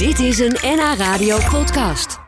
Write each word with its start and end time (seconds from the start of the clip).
Dit 0.00 0.18
is 0.18 0.38
een 0.38 0.56
NH 0.62 0.94
Radio 0.96 1.38
podcast. 1.50 2.18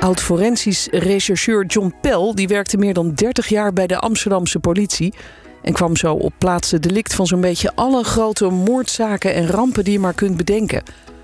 Oud-forensisch 0.00 0.88
rechercheur 0.90 1.66
John 1.66 1.94
Pell 2.00 2.32
die 2.34 2.48
werkte 2.48 2.76
meer 2.76 2.94
dan 2.94 3.14
30 3.14 3.48
jaar 3.48 3.72
bij 3.72 3.86
de 3.86 3.98
Amsterdamse 3.98 4.58
politie. 4.58 5.14
En 5.62 5.72
kwam 5.72 5.96
zo 5.96 6.14
op 6.14 6.32
plaatsen 6.38 6.82
delict 6.82 7.14
van 7.14 7.26
zo'n 7.26 7.40
beetje 7.40 7.72
alle 7.74 8.04
grote 8.04 8.48
moordzaken 8.48 9.34
en 9.34 9.46
rampen 9.46 9.84
die 9.84 9.92
je 9.92 9.98
maar 9.98 10.14
kunt 10.14 10.36
bedenken. 10.36 10.82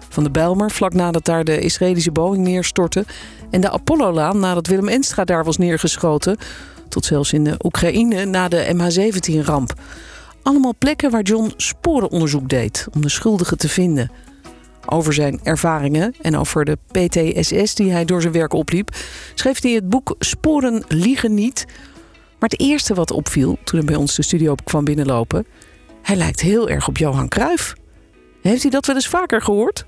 Van 0.09 0.25
de 0.25 0.31
Bijlmer, 0.31 0.71
vlak 0.71 0.95
nadat 0.95 1.25
daar 1.25 1.45
de 1.45 1.61
Israëlische 1.61 2.13
Boeing 2.13 2.45
neerstortte. 2.45 3.05
En 3.51 3.61
de 3.61 3.71
Apollo-laan 3.71 4.39
nadat 4.39 4.67
Willem 4.67 4.89
Enstra 4.89 5.25
daar 5.25 5.45
was 5.45 5.57
neergeschoten. 5.57 6.37
Tot 6.89 7.05
zelfs 7.05 7.33
in 7.33 7.45
de 7.45 7.55
Oekraïne 7.63 8.25
na 8.25 8.49
de 8.49 8.75
MH17-ramp. 8.75 9.73
Allemaal 10.43 10.75
plekken 10.79 11.11
waar 11.11 11.23
John 11.23 11.53
sporenonderzoek 11.57 12.49
deed 12.49 12.87
om 12.95 13.03
de 13.03 13.09
schuldigen 13.09 13.59
te 13.59 13.69
vinden. 13.69 14.11
Over 14.87 15.13
zijn 15.13 15.41
ervaringen 15.43 16.15
en 16.21 16.37
over 16.37 16.65
de 16.65 16.79
PTSS 16.91 17.75
die 17.75 17.93
hij 17.93 18.05
door 18.05 18.21
zijn 18.21 18.33
werk 18.33 18.53
opliep, 18.53 18.97
schreef 19.35 19.63
hij 19.63 19.73
het 19.73 19.89
boek 19.89 20.15
Sporen 20.19 20.85
liegen 20.89 21.35
niet. 21.35 21.65
Maar 22.39 22.49
het 22.49 22.61
eerste 22.61 22.95
wat 22.95 23.11
opviel 23.11 23.59
toen 23.65 23.79
hij 23.79 23.89
bij 23.89 23.97
ons 23.97 24.15
de 24.15 24.23
studio 24.23 24.55
kwam 24.65 24.85
binnenlopen, 24.85 25.47
hij 26.03 26.17
lijkt 26.17 26.41
heel 26.41 26.69
erg 26.69 26.89
op 26.89 26.97
Johan 26.97 27.29
Cruijff. 27.29 27.75
Heeft 28.43 28.63
hij 28.63 28.71
dat 28.71 28.87
wel 28.87 28.95
eens 28.95 29.09
vaker 29.09 29.43
gehoord? 29.43 29.85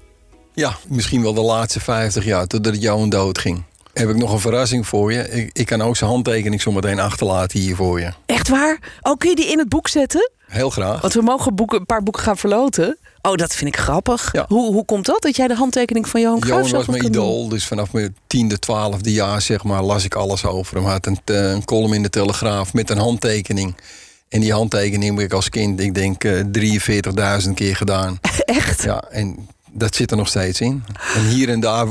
Ja, 0.55 0.77
misschien 0.89 1.23
wel 1.23 1.35
de 1.35 1.41
laatste 1.41 1.81
50 1.81 2.25
jaar, 2.25 2.47
totdat 2.47 2.83
Johan 2.83 3.09
dood 3.09 3.39
ging. 3.39 3.65
Heb 3.93 4.09
ik 4.09 4.17
nog 4.17 4.33
een 4.33 4.39
verrassing 4.39 4.87
voor 4.87 5.13
je. 5.13 5.31
Ik, 5.31 5.51
ik 5.53 5.67
kan 5.67 5.83
ook 5.83 5.97
zijn 5.97 6.11
handtekening 6.11 6.63
zometeen 6.63 7.01
achterlaten 7.01 7.61
hier 7.61 7.77
voor 7.77 8.01
je. 8.01 8.13
Echt 8.27 8.49
waar? 8.49 8.79
Oh, 9.01 9.17
kun 9.17 9.31
je 9.31 9.37
die 9.37 9.51
in 9.51 9.59
het 9.59 9.69
boek 9.69 9.89
zetten? 9.89 10.31
Heel 10.47 10.71
graag. 10.71 11.01
Want 11.01 11.13
we 11.13 11.23
mogen 11.23 11.55
boeken, 11.55 11.79
een 11.79 11.87
paar 11.87 12.03
boeken 12.03 12.23
gaan 12.23 12.37
verloten. 12.37 12.99
Oh, 13.27 13.35
dat 13.35 13.55
vind 13.55 13.75
ik 13.75 13.81
grappig. 13.81 14.33
Ja. 14.33 14.45
Hoe, 14.49 14.73
hoe 14.73 14.85
komt 14.85 15.07
dat, 15.07 15.23
dat 15.23 15.37
jij 15.37 15.49
de 15.49 15.55
handtekening 15.55 16.09
van 16.09 16.21
Johan 16.21 16.41
Cruijff 16.41 16.71
Johan 16.71 16.87
was 16.87 16.97
mijn 16.97 17.13
doen? 17.13 17.23
idool, 17.23 17.49
dus 17.49 17.67
vanaf 17.67 17.93
mijn 17.93 18.17
tiende, 18.27 18.59
twaalfde 18.59 19.13
jaar 19.13 19.43
zeg 19.43 19.65
maar, 19.65 19.83
las 19.83 20.05
ik 20.05 20.15
alles 20.15 20.45
over 20.45 20.75
hem. 20.75 20.85
Hij 20.85 20.93
had 20.93 21.07
een, 21.07 21.19
eh, 21.25 21.51
een 21.51 21.65
column 21.65 21.95
in 21.95 22.03
de 22.03 22.11
Telegraaf 22.11 22.73
met 22.73 22.91
een 22.91 22.99
handtekening. 22.99 23.77
En 24.29 24.41
die 24.41 24.53
handtekening 24.53 25.15
heb 25.17 25.25
ik 25.25 25.33
als 25.33 25.49
kind, 25.49 25.81
ik 25.81 25.95
denk, 25.95 26.25
eh, 26.25 26.41
43.000 26.53 27.55
keer 27.55 27.77
gedaan. 27.77 28.19
Echt? 28.45 28.83
Ja, 28.83 29.05
en 29.11 29.49
dat 29.71 29.95
zit 29.95 30.11
er 30.11 30.17
nog 30.17 30.29
steeds 30.29 30.61
in. 30.61 30.85
En 31.15 31.25
hier 31.25 31.49
en 31.49 31.61
daar 31.61 31.87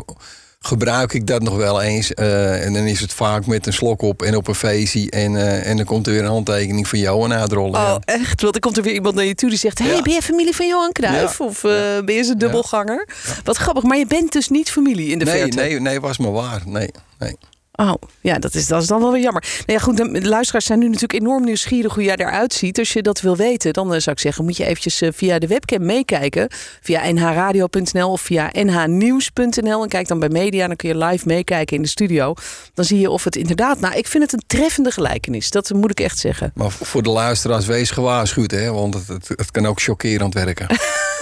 gebruik 0.65 1.13
ik 1.13 1.27
dat 1.27 1.41
nog 1.41 1.55
wel 1.55 1.81
eens. 1.81 2.13
eh, 2.13 2.65
en 2.65 2.73
dan 2.73 2.83
is 2.83 2.99
het 2.99 3.13
vaak 3.13 3.45
met 3.45 3.67
een 3.67 3.73
slok 3.73 4.01
op 4.01 4.21
en 4.21 4.35
op 4.35 4.47
een 4.47 4.55
feestje. 4.55 5.09
En, 5.09 5.35
eh, 5.35 5.67
en 5.69 5.77
dan 5.77 5.85
komt 5.85 6.07
er 6.07 6.13
weer 6.13 6.21
een 6.21 6.27
handtekening 6.29 6.87
van 6.87 6.99
Johan 6.99 7.33
uitrollen. 7.33 7.79
Oh, 7.79 7.87
ja. 7.87 7.99
echt? 8.05 8.41
Want 8.41 8.53
dan 8.53 8.61
komt 8.61 8.77
er 8.77 8.83
weer 8.83 8.93
iemand 8.93 9.15
naar 9.15 9.25
je 9.25 9.35
toe 9.35 9.49
die 9.49 9.57
zegt... 9.57 9.79
hey, 9.79 9.87
Ja. 9.95 10.01
ben 10.01 10.13
je 10.13 10.21
familie 10.21 10.55
van 10.55 10.67
Johan 10.67 10.91
Cruijff? 10.91 11.37
Ja. 11.39 11.45
Of 11.45 11.63
eh, 11.63 11.71
ben 12.05 12.15
je 12.15 12.23
zijn 12.23 12.37
dubbelganger? 12.37 13.07
Wat 13.43 13.57
grappig, 13.57 13.83
maar 13.83 13.97
je 13.97 14.07
bent 14.07 14.31
dus 14.31 14.49
niet 14.49 14.71
familie 14.71 15.09
in 15.09 15.19
de 15.19 15.25
Nee, 15.25 15.39
verte. 15.41 15.57
nee, 15.57 15.79
nee, 15.79 15.99
was 15.99 16.17
maar 16.17 16.31
waar. 16.31 16.61
Nee, 16.65 16.89
nee. 17.19 17.35
Oh, 17.75 17.93
ja, 18.21 18.39
dat 18.39 18.53
is, 18.53 18.67
dat 18.67 18.81
is 18.81 18.87
dan 18.87 19.01
wel 19.01 19.11
weer 19.11 19.21
jammer. 19.21 19.43
Nou 19.65 19.79
ja, 19.79 19.85
goed, 19.85 19.97
de 19.97 20.27
luisteraars 20.27 20.65
zijn 20.65 20.79
nu 20.79 20.85
natuurlijk 20.85 21.13
enorm 21.13 21.43
nieuwsgierig 21.43 21.93
hoe 21.93 22.03
jij 22.03 22.15
eruit 22.15 22.53
ziet. 22.53 22.79
Als 22.79 22.93
je 22.93 23.01
dat 23.01 23.21
wil 23.21 23.35
weten, 23.35 23.73
dan 23.73 23.93
eh, 23.93 23.99
zou 23.99 24.15
ik 24.15 24.21
zeggen, 24.21 24.45
moet 24.45 24.57
je 24.57 24.65
eventjes 24.65 25.01
eh, 25.01 25.09
via 25.13 25.39
de 25.39 25.47
webcam 25.47 25.85
meekijken. 25.85 26.47
Via 26.81 27.11
nhradio.nl 27.11 28.11
of 28.11 28.21
via 28.21 28.49
nhnieuws.nl. 28.53 29.83
En 29.83 29.89
kijk 29.89 30.07
dan 30.07 30.19
bij 30.19 30.29
media, 30.29 30.67
dan 30.67 30.75
kun 30.75 30.89
je 30.89 30.97
live 30.97 31.27
meekijken 31.27 31.75
in 31.75 31.81
de 31.81 31.87
studio. 31.87 32.33
Dan 32.73 32.85
zie 32.85 32.99
je 32.99 33.09
of 33.09 33.23
het 33.23 33.35
inderdaad... 33.35 33.79
Nou, 33.79 33.95
ik 33.95 34.07
vind 34.07 34.23
het 34.23 34.33
een 34.33 34.43
treffende 34.47 34.91
gelijkenis. 34.91 35.49
Dat 35.49 35.73
moet 35.73 35.91
ik 35.91 35.99
echt 35.99 36.17
zeggen. 36.17 36.51
Maar 36.53 36.71
voor 36.71 37.03
de 37.03 37.09
luisteraars, 37.09 37.65
wees 37.65 37.91
gewaarschuwd, 37.91 38.51
hè? 38.51 38.71
Want 38.71 38.93
het, 38.93 39.07
het, 39.07 39.27
het 39.27 39.51
kan 39.51 39.65
ook 39.65 39.81
chockerend 39.81 40.33
werken. 40.33 40.67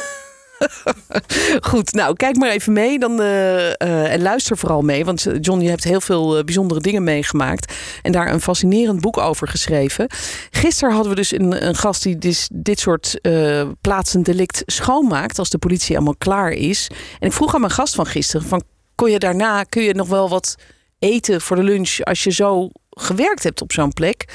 Goed, 1.69 1.91
nou 1.91 2.15
kijk 2.15 2.35
maar 2.35 2.49
even 2.49 2.73
mee 2.73 2.99
dan, 2.99 3.21
eh, 3.21 3.67
eh, 3.69 4.13
en 4.13 4.21
luister 4.21 4.57
vooral 4.57 4.81
mee. 4.81 5.05
Want 5.05 5.25
eh, 5.25 5.35
John, 5.41 5.61
je 5.61 5.69
hebt 5.69 5.83
heel 5.83 6.01
veel 6.01 6.43
bijzondere 6.43 6.79
dingen 6.79 7.03
meegemaakt. 7.03 7.73
En 8.01 8.11
daar 8.11 8.33
een 8.33 8.41
fascinerend 8.41 9.01
boek 9.01 9.17
over 9.17 9.47
geschreven. 9.47 10.07
Gisteren 10.51 10.93
hadden 10.93 11.11
we 11.11 11.17
dus 11.17 11.31
een, 11.31 11.67
een 11.67 11.75
gast 11.75 12.03
die 12.03 12.17
dis- 12.17 12.49
dit 12.53 12.79
soort 12.79 13.21
eh 13.21 13.67
plaatsen 13.81 14.23
delict 14.23 14.63
schoonmaakt. 14.65 15.39
Als 15.39 15.49
de 15.49 15.57
politie 15.57 15.95
allemaal 15.95 16.15
klaar 16.17 16.51
is. 16.51 16.89
En 17.19 17.27
ik 17.27 17.33
vroeg 17.33 17.53
aan 17.53 17.61
mijn 17.61 17.71
gast 17.71 17.95
van 17.95 18.05
gisteren: 18.05 18.47
van, 18.47 18.63
kon 18.95 19.11
je 19.11 19.19
daarna, 19.19 19.63
kun 19.63 19.83
je 19.83 19.93
nog 19.93 20.07
wel 20.07 20.29
wat 20.29 20.55
eten 20.99 21.41
voor 21.41 21.55
de 21.55 21.63
lunch 21.63 21.99
als 21.99 22.23
je 22.23 22.31
zo 22.31 22.69
gewerkt 22.89 23.43
hebt 23.43 23.61
op 23.61 23.71
zo'n 23.71 23.93
plek? 23.93 24.25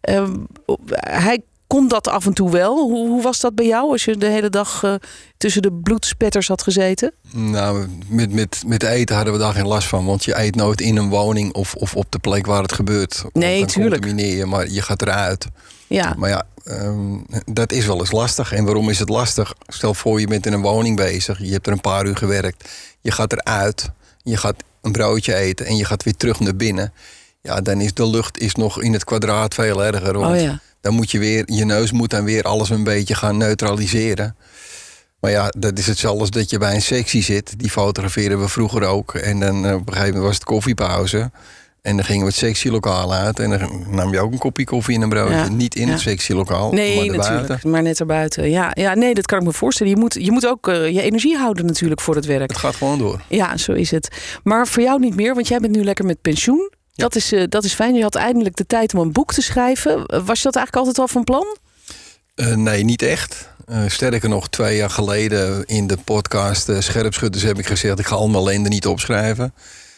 Eh, 0.00 0.30
hij 0.94 1.42
kon 1.66 1.88
dat 1.88 2.08
af 2.08 2.26
en 2.26 2.34
toe 2.34 2.50
wel. 2.50 2.76
Hoe, 2.76 3.08
hoe 3.08 3.22
was 3.22 3.40
dat 3.40 3.54
bij 3.54 3.66
jou 3.66 3.90
als 3.90 4.04
je 4.04 4.16
de 4.16 4.26
hele 4.26 4.50
dag 4.50 4.82
eh, 4.82 4.94
tussen 5.36 5.62
de 5.62 5.72
bloedspetters 5.72 6.48
had 6.48 6.62
gezeten? 6.62 7.12
nou, 7.32 7.86
met, 8.08 8.32
met, 8.32 8.62
met 8.66 8.82
eten 8.82 9.16
hadden 9.16 9.32
we 9.34 9.38
daar 9.38 9.52
geen 9.52 9.66
last 9.66 9.88
van. 9.88 10.04
Want 10.04 10.24
je 10.24 10.38
eet 10.38 10.54
nooit 10.54 10.80
in 10.80 10.96
een 10.96 11.08
woning 11.08 11.52
of, 11.54 11.74
of 11.74 11.96
op 11.96 12.06
de 12.08 12.18
plek 12.18 12.46
waar 12.46 12.62
het 12.62 12.72
gebeurt. 12.72 13.24
Nee, 13.32 13.58
dan 13.58 13.68
tuurlijk. 13.68 14.02
contamineer 14.02 14.36
je, 14.36 14.46
maar 14.46 14.70
je 14.70 14.82
gaat 14.82 15.02
eruit. 15.02 15.46
Ja, 15.86 16.14
Maar 16.18 16.28
ja, 16.30 16.46
ehm, 16.64 17.18
dat 17.44 17.72
is 17.72 17.86
wel 17.86 17.98
eens 17.98 18.12
lastig. 18.12 18.52
En 18.52 18.64
waarom 18.64 18.90
is 18.90 18.98
het 18.98 19.08
lastig? 19.08 19.54
Stel 19.66 19.94
voor 19.94 20.20
je 20.20 20.26
bent 20.26 20.46
in 20.46 20.52
een 20.52 20.62
woning 20.62 20.96
bezig. 20.96 21.38
Je 21.38 21.52
hebt 21.52 21.66
er 21.66 21.72
een 21.72 21.80
paar 21.80 22.06
uur 22.06 22.16
gewerkt. 22.16 22.68
Je 23.00 23.10
gaat 23.10 23.32
eruit. 23.32 23.90
Je 24.22 24.36
gaat 24.36 24.56
een 24.82 24.92
broodje 24.92 25.34
eten. 25.34 25.66
En 25.66 25.76
je 25.76 25.84
gaat 25.84 26.02
weer 26.02 26.16
terug 26.16 26.40
naar 26.40 26.56
binnen. 26.56 26.92
Ja, 27.46 27.60
dan 27.60 27.80
is 27.80 27.94
de 27.94 28.06
lucht 28.10 28.38
is 28.38 28.54
nog 28.54 28.82
in 28.82 28.92
het 28.92 29.04
kwadraat 29.04 29.54
veel 29.54 29.84
erger. 29.84 30.18
Want 30.18 30.36
Oh 30.36 30.40
ja. 30.42 30.60
dan 30.80 30.94
moet 30.94 31.10
je 31.10 31.18
weer, 31.18 31.42
je 31.46 31.64
neus 31.64 31.92
moet 31.92 32.10
dan 32.10 32.24
weer 32.24 32.42
alles 32.42 32.70
een 32.70 32.84
beetje 32.84 33.14
gaan 33.14 33.36
neutraliseren. 33.36 34.36
Maar 35.20 35.30
ja, 35.30 35.52
dat 35.58 35.78
is 35.78 35.86
hetzelfde 35.86 36.20
als 36.20 36.30
dat 36.30 36.50
je 36.50 36.58
bij 36.58 36.74
een 36.74 36.82
sectie 36.82 37.22
zit. 37.22 37.58
Die 37.58 37.70
fotografeerden 37.70 38.40
we 38.40 38.48
vroeger 38.48 38.82
ook. 38.82 39.14
En 39.14 39.40
dan 39.40 39.66
eh, 39.66 39.74
op 39.74 39.80
een 39.80 39.92
gegeven 39.92 40.06
moment 40.06 40.24
was 40.24 40.34
het 40.34 40.44
koffiepauze. 40.44 41.30
En 41.82 41.96
dan 41.96 42.04
gingen 42.04 42.20
we 42.20 42.28
het 42.28 42.36
sectielokaal 42.36 43.14
uit. 43.14 43.38
En 43.38 43.50
dan 43.50 43.84
nam 43.88 44.12
je 44.12 44.20
ook 44.20 44.32
een 44.32 44.38
kopje 44.38 44.64
koffie 44.64 44.94
en 44.94 45.02
een 45.02 45.08
broodje. 45.08 45.34
Ja, 45.34 45.48
Niet 45.48 45.74
in 45.74 45.86
ja. 45.86 45.92
het 45.92 46.00
sectielokaal, 46.00 46.72
nee, 46.72 47.10
maar 47.10 47.16
natuurlijk. 47.16 47.64
Maar 47.64 47.82
net 47.82 48.00
erbuiten. 48.00 48.50
Ja, 48.50 48.70
ja, 48.74 48.94
nee, 48.94 49.14
dat 49.14 49.26
kan 49.26 49.38
ik 49.38 49.44
me 49.44 49.52
voorstellen. 49.52 49.92
Je 49.92 49.98
moet, 49.98 50.16
je 50.20 50.32
moet 50.32 50.46
ook 50.46 50.68
eh, 50.68 50.88
je 50.88 51.02
energie 51.02 51.36
houden 51.36 51.66
natuurlijk 51.66 52.00
voor 52.00 52.14
het 52.14 52.24
werk. 52.26 52.50
Het 52.50 52.58
gaat 52.58 52.76
gewoon 52.76 52.98
door. 52.98 53.20
Ja, 53.28 53.56
zo 53.56 53.72
is 53.72 53.90
het. 53.90 54.08
Maar 54.42 54.66
voor 54.66 54.82
jou 54.82 55.00
niet 55.00 55.16
meer, 55.16 55.34
want 55.34 55.48
jij 55.48 55.58
bent 55.58 55.76
nu 55.76 55.84
lekker 55.84 56.04
met 56.04 56.20
pensioen. 56.22 56.70
Dat, 56.94 57.16
is, 57.16 57.32
eh, 57.32 57.44
dat 57.48 57.64
is 57.64 57.74
fijn. 57.74 57.94
Je 57.94 58.02
had 58.02 58.14
eindelijk 58.14 58.56
de 58.56 58.66
tijd 58.66 58.94
om 58.94 59.00
een 59.00 59.12
boek 59.12 59.32
te 59.32 59.42
schrijven. 59.42 60.24
Was 60.24 60.38
je 60.38 60.44
dat 60.44 60.56
eigenlijk 60.56 60.76
altijd 60.76 60.98
al 60.98 61.08
van 61.08 61.24
plan? 61.24 61.56
Eh, 62.34 62.54
nee, 62.54 62.84
niet 62.84 63.02
echt. 63.02 63.48
Eh, 63.66 63.82
sterker 63.86 64.28
nog, 64.28 64.48
twee 64.48 64.76
jaar 64.76 64.90
geleden 64.90 65.64
in 65.66 65.86
de 65.86 65.96
podcast 66.04 66.68
eh, 66.68 66.80
Scherpschutters 66.80 67.44
heb 67.44 67.58
ik 67.58 67.66
gezegd... 67.66 67.98
ik 67.98 68.06
ga 68.06 68.14
al 68.14 68.28
mijn 68.28 68.44
ellende 68.44 68.68
niet 68.68 68.86
opschrijven. 68.86 69.54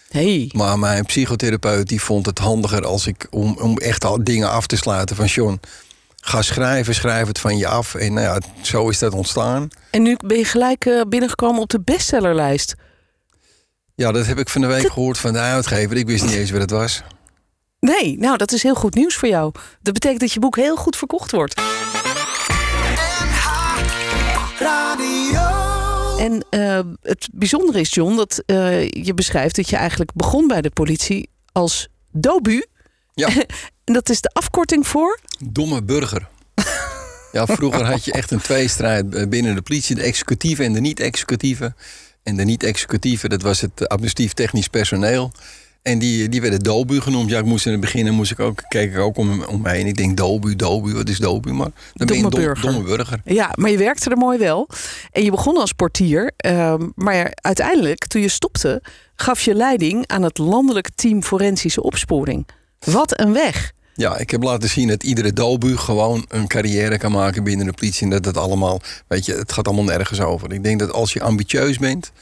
Hey. 0.09 0.51
Maar 0.55 0.79
mijn 0.79 1.05
psychotherapeut 1.05 1.89
die 1.89 2.01
vond 2.01 2.27
het 2.27 2.39
handiger 2.39 2.87
als 2.87 3.07
ik 3.07 3.27
om, 3.31 3.57
om 3.61 3.79
echt 3.79 4.05
al 4.05 4.25
dingen 4.25 4.51
af 4.51 4.67
te 4.67 4.77
sluiten 4.77 5.17
van 5.17 5.27
John. 5.27 5.61
Ga 6.17 6.43
schrijven, 6.43 6.95
schrijf 6.95 7.27
het 7.27 7.39
van 7.39 7.59
je 7.59 7.67
af. 7.67 7.95
En 7.95 8.13
nou 8.13 8.27
ja, 8.27 8.41
zo 8.63 8.89
is 8.89 8.99
dat 8.99 9.13
ontstaan. 9.13 9.69
En 9.91 10.03
nu 10.03 10.17
ben 10.27 10.39
je 10.39 10.45
gelijk 10.45 11.05
binnengekomen 11.09 11.63
op 11.63 11.71
de 11.71 11.81
bestsellerlijst. 11.81 12.75
Ja, 13.97 14.13
dat 14.13 14.27
heb 14.27 14.39
ik 14.39 14.49
van 14.49 14.61
de 14.61 14.67
week 14.67 14.93
gehoord 14.93 15.19
van 15.19 15.33
de 15.33 15.39
uitgever. 15.39 15.97
Ik 15.97 16.07
wist 16.07 16.25
niet 16.25 16.35
eens 16.35 16.51
wat 16.51 16.61
het 16.61 16.71
was. 16.71 17.03
Nee, 17.81 18.19
nou, 18.19 18.37
dat 18.37 18.53
is 18.53 18.63
heel 18.63 18.75
goed 18.75 18.95
nieuws 18.95 19.15
voor 19.15 19.29
jou. 19.29 19.53
Dat 19.83 19.95
betekent 19.95 20.21
dat 20.21 20.33
je 20.33 20.41
boek 20.41 20.57
heel 20.57 20.77
goed 20.77 20.97
verkocht 20.97 21.31
wordt. 21.31 21.61
En 26.19 26.45
eh, 26.51 26.81
het 27.03 27.29
bijzondere 27.33 27.81
is, 27.81 27.95
John, 27.95 28.17
dat 28.17 28.43
eh, 28.47 28.89
je 28.89 29.15
beschrijft 29.15 29.57
dat 29.57 29.69
je 29.71 29.77
eigenlijk 29.77 30.13
begon 30.15 30.47
bij 30.47 30.61
de 30.61 30.71
politie 30.71 31.29
als 31.53 31.89
dobu. 32.13 32.65
Ja, 33.15 33.29
En 33.85 33.95
dat 33.95 34.09
is 34.09 34.21
de 34.21 34.31
afkorting 34.33 34.87
voor. 34.87 35.19
domme 35.45 35.83
burger. 35.83 36.29
Ja, 37.33 37.47
vroeger 37.47 37.85
had 37.85 38.05
je 38.05 38.13
echt 38.13 38.31
een 38.31 38.41
tweestrijd 38.41 39.15
eh, 39.15 39.29
binnen 39.29 39.55
de 39.55 39.63
politie. 39.63 39.95
De 39.95 40.03
executieve 40.03 40.65
en 40.65 40.73
de 40.73 40.81
niet-executieve. 40.81 41.75
En 42.27 42.37
de 42.37 42.45
niet-executieve, 42.45 43.29
dat 43.29 43.43
was 43.43 43.61
het 43.61 43.89
administratief 43.89 44.33
technisch 44.33 44.69
personeel. 44.69 45.33
En 45.83 45.99
die, 45.99 46.29
die 46.29 46.41
werden 46.41 46.61
dobu 46.61 47.01
genoemd. 47.01 47.31
Ja, 47.31 47.39
ik 47.39 47.45
moest 47.45 47.67
in 47.67 47.73
het 47.73 47.81
begin 47.81 48.15
moest 48.15 48.31
ik 48.31 48.41
ook, 48.41 48.63
keek 48.69 48.93
ik 48.93 48.99
ook 48.99 49.17
om, 49.17 49.43
om 49.45 49.61
me 49.63 49.71
heen. 49.71 49.87
Ik 49.87 49.97
denk 49.97 50.17
dobu, 50.17 50.57
dobu, 50.57 50.93
wat 50.95 51.09
is 51.09 51.19
dobu? 51.19 51.53
Maar 51.53 51.71
dan 51.95 52.07
ben 52.07 52.17
je 52.17 52.23
Domme 52.23 52.25
een 52.25 52.31
dom- 52.31 52.41
burger. 52.55 52.73
domme 52.73 52.97
burger. 52.97 53.21
Ja, 53.25 53.53
maar 53.55 53.71
je 53.71 53.77
werkte 53.79 54.11
er 54.11 54.17
mooi 54.17 54.39
wel. 54.39 54.69
En 55.11 55.23
je 55.25 55.31
begon 55.31 55.57
als 55.57 55.73
portier. 55.73 56.33
ehm, 56.37 56.89
maar 56.95 57.33
uiteindelijk, 57.35 58.07
toen 58.07 58.21
je 58.21 58.29
stopte, 58.29 58.83
gaf 59.15 59.41
je 59.41 59.55
leiding 59.55 60.07
aan 60.07 60.23
het 60.23 60.39
landelijk 60.39 60.89
team 60.95 61.23
forensische 61.23 61.83
opsporing. 61.83 62.47
Wat 62.79 63.21
een 63.21 63.33
weg. 63.33 63.73
Ja, 63.97 64.17
ik 64.17 64.31
heb 64.31 64.43
laten 64.43 64.69
zien 64.69 64.89
dat 64.89 65.03
iedere 65.03 65.33
dobu 65.33 65.77
gewoon 65.77 66.25
een 66.29 66.47
carrière 66.47 66.99
kan 66.99 67.13
maken 67.13 67.45
binnen 67.45 67.67
de 67.67 67.73
politie. 67.73 68.03
En 68.03 68.11
dat 68.11 68.25
het 68.25 68.37
allemaal, 68.37 68.81
weet 69.07 69.27
je, 69.27 69.35
het 69.35 69.53
gaat 69.53 69.67
allemaal 69.67 69.85
nergens 69.85 70.21
over. 70.21 70.53
Ik 70.53 70.63
denk 70.63 70.79
dat 70.79 70.93
als 70.93 71.13
je 71.13 71.23
ambitieus 71.23 71.79
bent 71.79 72.13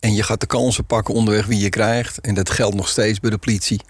en 0.00 0.14
je 0.14 0.22
gaat 0.22 0.40
de 0.40 0.46
kansen 0.46 0.84
pakken 0.84 1.14
onderweg 1.14 1.46
wie 1.46 1.60
je 1.60 1.68
krijgt. 1.68 2.20
En 2.20 2.34
dat 2.34 2.50
geldt 2.50 2.76
nog 2.76 2.88
steeds 2.88 3.20
bij 3.20 3.30
de 3.30 3.38
politie. 3.38 3.80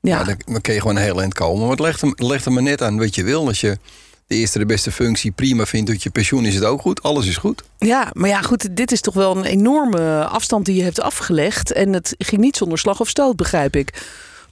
Ja, 0.00 0.24
dan, 0.24 0.60
kun 0.60 0.74
je 0.74 0.80
gewoon 0.80 0.96
heel 0.96 1.20
eind 1.20 1.34
komen. 1.34 1.60
Maar 1.60 1.70
het 1.70 1.80
legt, 1.80 2.00
hem, 2.00 2.12
legt 2.16 2.44
er 2.44 2.52
maar 2.52 2.62
net 2.62 2.82
aan 2.82 2.98
wat 2.98 3.14
je 3.14 3.24
wil. 3.24 3.46
Als 3.46 3.60
je 3.60 3.78
de 4.26 4.34
eerste 4.34 4.58
de 4.58 4.66
beste 4.66 4.92
functie 4.92 5.30
prima 5.30 5.66
vindt. 5.66 5.90
Tot 5.90 6.02
je 6.02 6.10
pensioen 6.10 6.44
is 6.44 6.54
het 6.54 6.64
ook 6.64 6.80
goed. 6.80 7.02
Alles 7.02 7.26
is 7.26 7.36
goed. 7.36 7.62
Ja, 7.78 8.10
maar 8.12 8.28
ja, 8.28 8.42
goed, 8.42 8.76
dit 8.76 8.92
is 8.92 9.00
toch 9.00 9.14
wel 9.14 9.36
een 9.36 9.44
enorme 9.44 10.24
afstand 10.24 10.64
die 10.64 10.76
je 10.76 10.82
hebt 10.82 11.00
afgelegd. 11.00 11.72
En 11.72 11.92
het 11.92 12.14
ging 12.18 12.40
niet 12.40 12.56
zonder 12.56 12.78
slag 12.78 13.00
of 13.00 13.08
stoot, 13.08 13.36
begrijp 13.36 13.76
ik. 13.76 14.02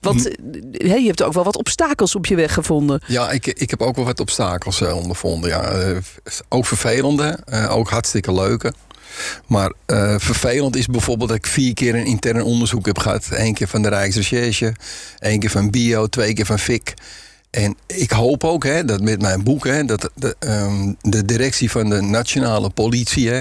Want 0.02 0.22
Hm. 0.22 0.88
hè, 0.88 0.94
je 0.94 1.06
hebt 1.06 1.22
ook 1.22 1.32
wel 1.32 1.44
wat 1.44 1.56
obstakels 1.56 2.14
op 2.14 2.26
je 2.26 2.34
weg 2.34 2.54
gevonden. 2.54 3.02
Ja, 3.06 3.30
ik, 3.30 3.46
ik 3.46 3.70
heb 3.70 3.82
ook 3.82 3.96
wel 3.96 4.04
wat 4.04 4.20
obstakels 4.20 4.80
eh, 4.80 4.96
ondervonden. 4.96 5.50
Ja. 5.50 5.62
Eh, 5.62 5.96
ook 6.48 6.66
vervelende, 6.66 7.38
eh, 7.44 7.76
ook 7.76 7.90
hartstikke 7.90 8.32
leuke. 8.32 8.72
Maar 9.46 9.72
eh, 9.86 10.14
vervelend 10.18 10.76
is 10.76 10.86
bijvoorbeeld 10.86 11.28
dat 11.28 11.38
ik 11.38 11.46
vier 11.46 11.74
keer 11.74 11.94
een 11.94 12.04
intern 12.06 12.42
onderzoek 12.42 12.86
heb 12.86 12.98
gehad. 12.98 13.26
Eén 13.30 13.54
keer 13.54 13.68
van 13.68 13.82
de 13.82 13.88
Rijksrecherche, 13.88 14.74
één 15.18 15.38
keer 15.38 15.50
van 15.50 15.70
Bio, 15.70 16.06
twee 16.06 16.32
keer 16.32 16.46
van 16.46 16.58
FIC. 16.58 16.94
En 17.52 17.76
ik 17.86 18.10
hoop 18.10 18.44
ook 18.44 18.64
hè, 18.64 18.84
dat 18.84 19.00
met 19.00 19.20
mijn 19.20 19.42
boek, 19.44 19.66
hè, 19.66 19.84
dat 19.84 20.10
de, 20.14 20.36
ehm, 20.38 20.92
de 21.00 21.24
directie 21.24 21.70
van 21.70 21.90
de 21.90 22.00
nationale 22.00 22.70
politie, 22.70 23.28
hè, 23.28 23.40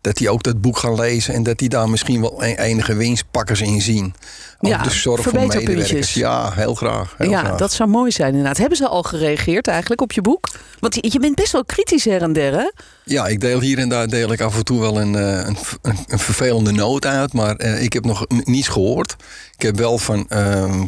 dat 0.00 0.16
die 0.16 0.30
ook 0.30 0.42
dat 0.42 0.60
boek 0.60 0.78
gaan 0.78 0.94
lezen 0.94 1.34
en 1.34 1.42
dat 1.42 1.58
die 1.58 1.68
daar 1.68 1.88
misschien 1.90 2.20
wel 2.20 2.44
een- 2.44 2.58
enige 2.58 2.94
winstpakkers 2.94 3.60
in 3.60 3.80
zien. 3.80 4.14
Ook 4.60 4.70
Ja, 4.70 4.82
de 4.82 4.90
zorg 4.90 5.22
voor 5.22 5.34
medewerkers. 5.34 6.14
Ja, 6.14 6.52
heel 6.52 6.74
graag. 6.74 7.14
Heel 7.18 7.30
ja, 7.30 7.38
graag. 7.44 7.58
dat 7.58 7.72
zou 7.72 7.88
mooi 7.88 8.10
zijn 8.10 8.28
inderdaad. 8.28 8.56
Hebben 8.58 8.76
ze 8.76 8.88
al 8.88 9.02
gereageerd 9.02 9.66
eigenlijk 9.66 10.00
op 10.00 10.12
je 10.12 10.20
boek? 10.20 10.48
Want 10.80 10.98
je 11.00 11.18
bent 11.20 11.34
best 11.34 11.52
wel 11.52 11.64
kritisch 11.64 12.04
her 12.04 12.22
en 12.22 12.32
der, 12.32 12.52
hè? 12.52 12.70
Ja, 13.04 13.26
ik 13.26 13.40
deel 13.40 13.60
hier 13.60 13.78
en 13.78 13.88
daar 13.88 14.08
deel 14.08 14.32
ik 14.32 14.40
af 14.40 14.56
en 14.56 14.64
toe 14.64 14.80
wel 14.80 15.00
een, 15.00 15.14
eh, 15.16 15.46
een, 15.46 15.56
een, 16.08 16.18
vervelende 16.18 16.72
noot 16.72 17.06
uit, 17.06 17.32
maar 17.32 17.56
eh, 17.56 17.82
ik 17.82 17.92
heb 17.92 18.04
nog 18.04 18.26
niets 18.44 18.68
gehoord. 18.68 19.16
Ik 19.56 19.62
heb 19.62 19.76
wel 19.76 19.98
van 19.98 20.26
ehm 20.28 20.84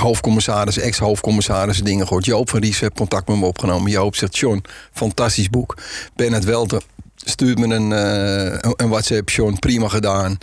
hoofdcommissaris, 0.00 0.78
ex-hoofdcommissarissen 0.78 1.84
dingen 1.84 2.06
gehoord. 2.06 2.24
Joop 2.24 2.50
van 2.50 2.60
Ries 2.60 2.80
heeft 2.80 2.94
contact 2.94 3.28
met 3.28 3.36
me 3.38 3.46
opgenomen. 3.46 3.90
Joop 3.90 4.16
zegt, 4.16 4.36
John, 4.36 4.62
fantastisch 4.92 5.50
boek. 5.50 5.76
Bernard 6.14 6.44
Welten 6.44 6.82
stuurt 7.16 7.58
me 7.58 7.74
een, 7.74 7.92
eh, 7.92 8.70
een- 8.76 8.88
WhatsApp, 8.88 9.30
John, 9.30 9.56
prima 9.58 9.88
gedaan. 9.88 10.38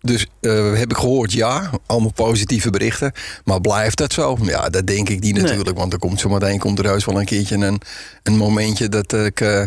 Dus 0.00 0.26
eh, 0.40 0.72
heb 0.72 0.90
ik 0.90 0.96
gehoord, 0.96 1.32
ja, 1.32 1.70
allemaal 1.86 2.12
positieve 2.12 2.70
berichten. 2.70 3.12
Maar 3.44 3.60
blijft 3.60 3.96
dat 3.98 4.12
zo? 4.12 4.36
Ja, 4.42 4.68
dat 4.68 4.86
denk 4.86 5.08
ik 5.08 5.20
niet 5.20 5.34
Nee. 5.34 5.42
natuurlijk. 5.42 5.78
Want 5.78 5.92
er 5.92 5.98
komt 5.98 6.20
zometeen 6.20 6.58
komt 6.58 6.78
er 6.78 6.84
heus 6.86 7.04
wel 7.04 7.18
een 7.20 7.24
keertje 7.24 7.56
een, 7.56 7.80
een 8.22 8.36
momentje 8.36 8.88
dat 8.88 9.12
ik, 9.12 9.40
eh, 9.40 9.66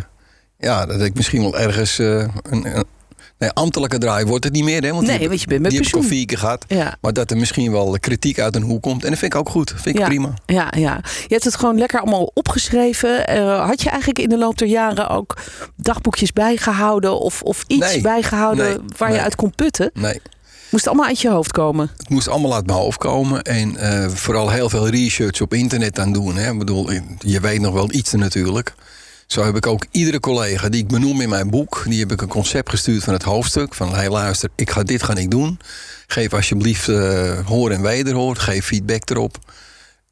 ja, 0.58 0.86
dat 0.86 1.02
ik 1.02 1.14
misschien 1.14 1.42
wel 1.42 1.58
ergens 1.58 1.98
een 1.98 2.86
nee, 3.44 3.52
ambtelijke 3.54 3.98
draai 3.98 4.26
wordt 4.26 4.44
het 4.44 4.54
niet 4.54 4.64
meer. 4.64 4.82
Hè? 4.82 4.92
Want 4.92 5.08
Nee, 5.08 5.18
die, 5.20 5.28
want 5.28 5.42
je 5.42 5.48
bent 5.48 5.62
met 5.62 5.72
die 5.72 5.80
pensioen. 5.80 6.26
keer 6.26 6.38
gehad. 6.38 6.66
Ja. 6.68 6.96
Maar 7.02 7.14
dat 7.14 7.32
er 7.32 7.38
misschien 7.38 7.72
wel 7.72 7.98
kritiek 8.00 8.40
uit 8.40 8.56
een 8.56 8.62
hoek 8.62 8.82
komt. 8.82 9.04
En 9.04 9.10
dat 9.10 9.20
vind 9.20 9.34
ik 9.34 9.40
ook 9.40 9.50
goed. 9.50 9.74
Vind 9.76 9.96
ik 9.96 10.02
Ja. 10.02 10.08
prima. 10.08 10.34
Ja, 10.46 10.74
ja. 10.78 11.00
Je 11.04 11.28
hebt 11.28 11.44
het 11.44 11.56
gewoon 11.56 11.78
lekker 11.78 12.00
allemaal 12.00 12.32
opgeschreven. 12.34 13.28
Eh, 13.28 13.66
had 13.68 13.82
je 13.82 13.90
eigenlijk 13.90 14.20
in 14.20 14.30
de 14.30 14.38
loop 14.38 14.58
der 14.58 14.68
jaren 14.68 15.10
ook 15.10 15.38
dagboekjes 15.76 16.34
bijgehouden 16.34 17.20
of, 17.20 17.42
of 17.42 17.64
iets 17.68 17.86
Nee, 17.92 18.02
bijgehouden 18.02 18.66
nee, 18.66 18.78
waar 18.98 19.14
je 19.14 19.22
uit 19.22 19.36
kon 19.36 19.52
putten? 19.56 19.92
Nee, 19.94 20.22
Moest 20.70 20.88
allemaal 20.88 21.06
uit 21.06 21.20
je 21.22 21.30
hoofd 21.30 21.52
komen. 21.52 21.90
het 21.98 22.10
moest 22.10 22.28
allemaal 22.28 22.54
uit 22.54 22.66
mijn 22.66 22.78
hoofd 22.78 22.98
komen. 22.98 23.42
En 23.42 23.78
eh, 23.78 24.08
vooral 24.10 24.50
heel 24.50 24.70
veel 24.70 24.88
research 24.90 25.42
op 25.42 25.54
internet 25.54 26.00
aan 26.00 26.14
doen. 26.14 26.36
Hè? 26.36 26.52
Ik 26.52 26.58
bedoel, 26.58 26.90
je 27.20 27.40
weet 27.40 27.62
nog 27.62 27.74
wel 27.74 27.92
iets 27.92 28.14
natuurlijk. 28.14 28.74
Zo 29.28 29.44
heb 29.44 29.56
ik 29.56 29.68
ook 29.68 29.86
iedere 29.92 30.20
collega 30.20 30.70
die 30.70 30.82
ik 30.82 30.88
benoem 30.88 31.22
in 31.22 31.30
mijn 31.30 31.50
boek... 31.50 31.84
die 31.88 32.00
heb 32.00 32.12
ik 32.12 32.22
een 32.22 32.28
concept 32.28 32.70
gestuurd 32.70 33.04
van 33.04 33.14
het 33.14 33.24
hoofdstuk. 33.24 33.74
Van, 33.74 33.96
hey, 33.96 34.10
luister, 34.10 34.50
ik 34.56 34.70
ga 34.70 34.84
dit 34.84 35.04
ga 35.04 35.16
ik 35.16 35.32
doen. 35.32 35.60
Geef 36.08 36.34
alsjeblieft 36.34 36.88
eh, 36.88 37.40
hoor 37.46 37.72
en 37.72 37.82
wederhoor. 37.82 38.36
Geef 38.36 38.66
feedback 38.66 39.10
erop. 39.10 39.38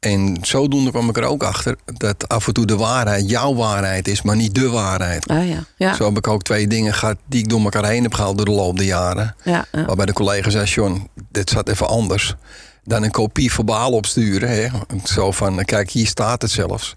En 0.00 0.38
zodoende 0.42 0.90
kwam 0.90 1.08
ik 1.08 1.16
er 1.16 1.24
ook 1.24 1.42
achter... 1.42 1.76
dat 1.84 2.28
af 2.28 2.46
en 2.46 2.52
toe 2.52 2.66
de 2.66 2.76
waarheid 2.76 3.30
jouw 3.30 3.54
waarheid 3.54 4.08
is, 4.08 4.22
maar 4.22 4.36
niet 4.36 4.54
de 4.54 4.68
waarheid. 4.68 5.28
Ah 5.28 5.48
ja, 5.48 5.64
ja, 5.76 5.94
Zo 5.94 6.04
heb 6.04 6.16
ik 6.16 6.28
ook 6.28 6.42
twee 6.42 6.66
dingen 6.66 6.94
gehad 6.94 7.16
die 7.26 7.42
ik 7.42 7.48
door 7.48 7.60
elkaar 7.60 7.84
heen 7.84 8.02
heb 8.02 8.14
gehaald 8.14 8.36
door 8.36 8.46
de 8.46 8.52
loop 8.52 8.76
der 8.76 8.86
jaren. 8.86 9.34
ja, 9.44 9.64
ja. 9.72 9.84
Waarbij 9.84 10.06
de 10.06 10.12
collega 10.12 10.50
zei, 10.50 10.64
John, 10.64 11.08
dit 11.30 11.50
zat 11.50 11.68
even 11.68 11.88
anders. 11.88 12.34
Dan 12.84 13.02
een 13.02 13.10
kopie 13.10 13.52
verbaal 13.52 13.92
opsturen. 13.92 14.48
Hè? 14.48 14.68
Zo 15.04 15.32
van, 15.32 15.64
kijk, 15.64 15.90
hier 15.90 16.06
staat 16.06 16.42
het 16.42 16.50
zelfs. 16.50 16.96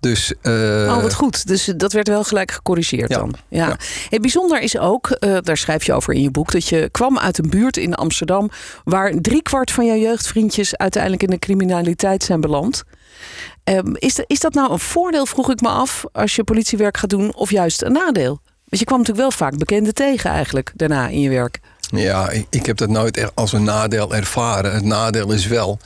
Dus, 0.00 0.32
eh, 0.42 0.52
Oh, 0.96 1.02
wat 1.02 1.14
goed. 1.14 1.46
Dus 1.46 1.64
dat 1.76 1.92
werd 1.92 2.08
wel 2.08 2.24
gelijk 2.24 2.50
gecorrigeerd 2.50 3.10
Ja. 3.10 3.18
dan. 3.18 3.34
Ja. 3.48 3.76
Ja. 4.10 4.18
Bijzonder 4.18 4.60
is 4.60 4.78
ook, 4.78 5.10
eh, 5.10 5.36
daar 5.40 5.56
schrijf 5.56 5.84
je 5.84 5.92
over 5.92 6.14
in 6.14 6.22
je 6.22 6.30
boek, 6.30 6.52
dat 6.52 6.68
je 6.68 6.88
kwam 6.90 7.18
uit 7.18 7.38
een 7.38 7.50
buurt 7.50 7.76
in 7.76 7.94
Amsterdam 7.94 8.50
waar 8.84 9.12
driekwart 9.20 9.70
van 9.70 9.86
jouw 9.86 9.96
jeugdvriendjes 9.96 10.76
uiteindelijk 10.76 11.22
in 11.22 11.30
de 11.30 11.38
criminaliteit 11.38 12.22
zijn 12.22 12.40
beland. 12.40 12.82
Ehm, 13.64 13.94
is, 13.94 14.14
de- 14.14 14.24
is 14.26 14.40
dat 14.40 14.54
nou 14.54 14.72
een 14.72 14.78
voordeel, 14.78 15.26
vroeg 15.26 15.50
ik 15.50 15.60
me 15.60 15.68
af, 15.68 16.04
als 16.12 16.36
je 16.36 16.44
politiewerk 16.44 16.96
gaat 16.96 17.10
doen, 17.10 17.34
of 17.34 17.50
juist 17.50 17.82
een 17.82 17.92
nadeel? 17.92 18.40
Want 18.64 18.82
je 18.82 18.84
kwam 18.84 18.98
natuurlijk 18.98 19.28
wel 19.28 19.38
vaak 19.48 19.58
bekenden 19.58 19.94
tegen 19.94 20.30
eigenlijk 20.30 20.72
daarna 20.74 21.08
in 21.08 21.20
je 21.20 21.28
werk. 21.28 21.58
ja, 21.90 22.30
ik, 22.30 22.46
ik 22.50 22.66
heb 22.66 22.76
dat 22.76 22.88
nooit 22.88 23.16
echt 23.16 23.32
als 23.34 23.52
een 23.52 23.64
nadeel 23.64 24.14
ervaren. 24.14 24.72
Het 24.74 24.84
nadeel 24.84 25.32
is 25.32 25.46
wel 25.46 25.78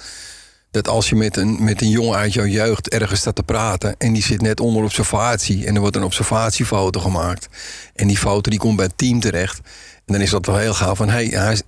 dat 0.75 0.89
als 0.89 1.09
je 1.09 1.15
met 1.15 1.37
een, 1.37 1.65
met 1.65 1.83
een 1.83 1.89
jongen 1.89 2.17
uit 2.17 2.33
jouw 2.33 2.47
jeugd 2.47 2.89
ergens 2.89 3.21
staat 3.21 3.35
te 3.35 3.43
praten... 3.43 3.95
en 3.99 4.13
die 4.13 4.23
zit 4.23 4.41
net 4.41 4.61
onder 4.61 4.83
observatie 4.83 5.67
en 5.67 5.75
er 5.75 5.81
wordt 5.81 5.97
een 5.97 6.03
observatiefoto 6.03 7.01
gemaakt... 7.01 7.49
en 7.95 8.07
die 8.07 8.19
foto 8.19 8.51
die 8.51 8.59
komt 8.59 8.77
bij 8.77 8.85
het 8.85 8.99
team 8.99 9.21
terecht... 9.21 9.61
En 10.07 10.13
dan 10.13 10.23
is 10.23 10.31
dat 10.31 10.47
wel 10.47 10.57
heel 10.57 10.75
gaaf 10.75 10.97
van, 10.97 11.09
hé, 11.09 11.27
hey, 11.27 11.59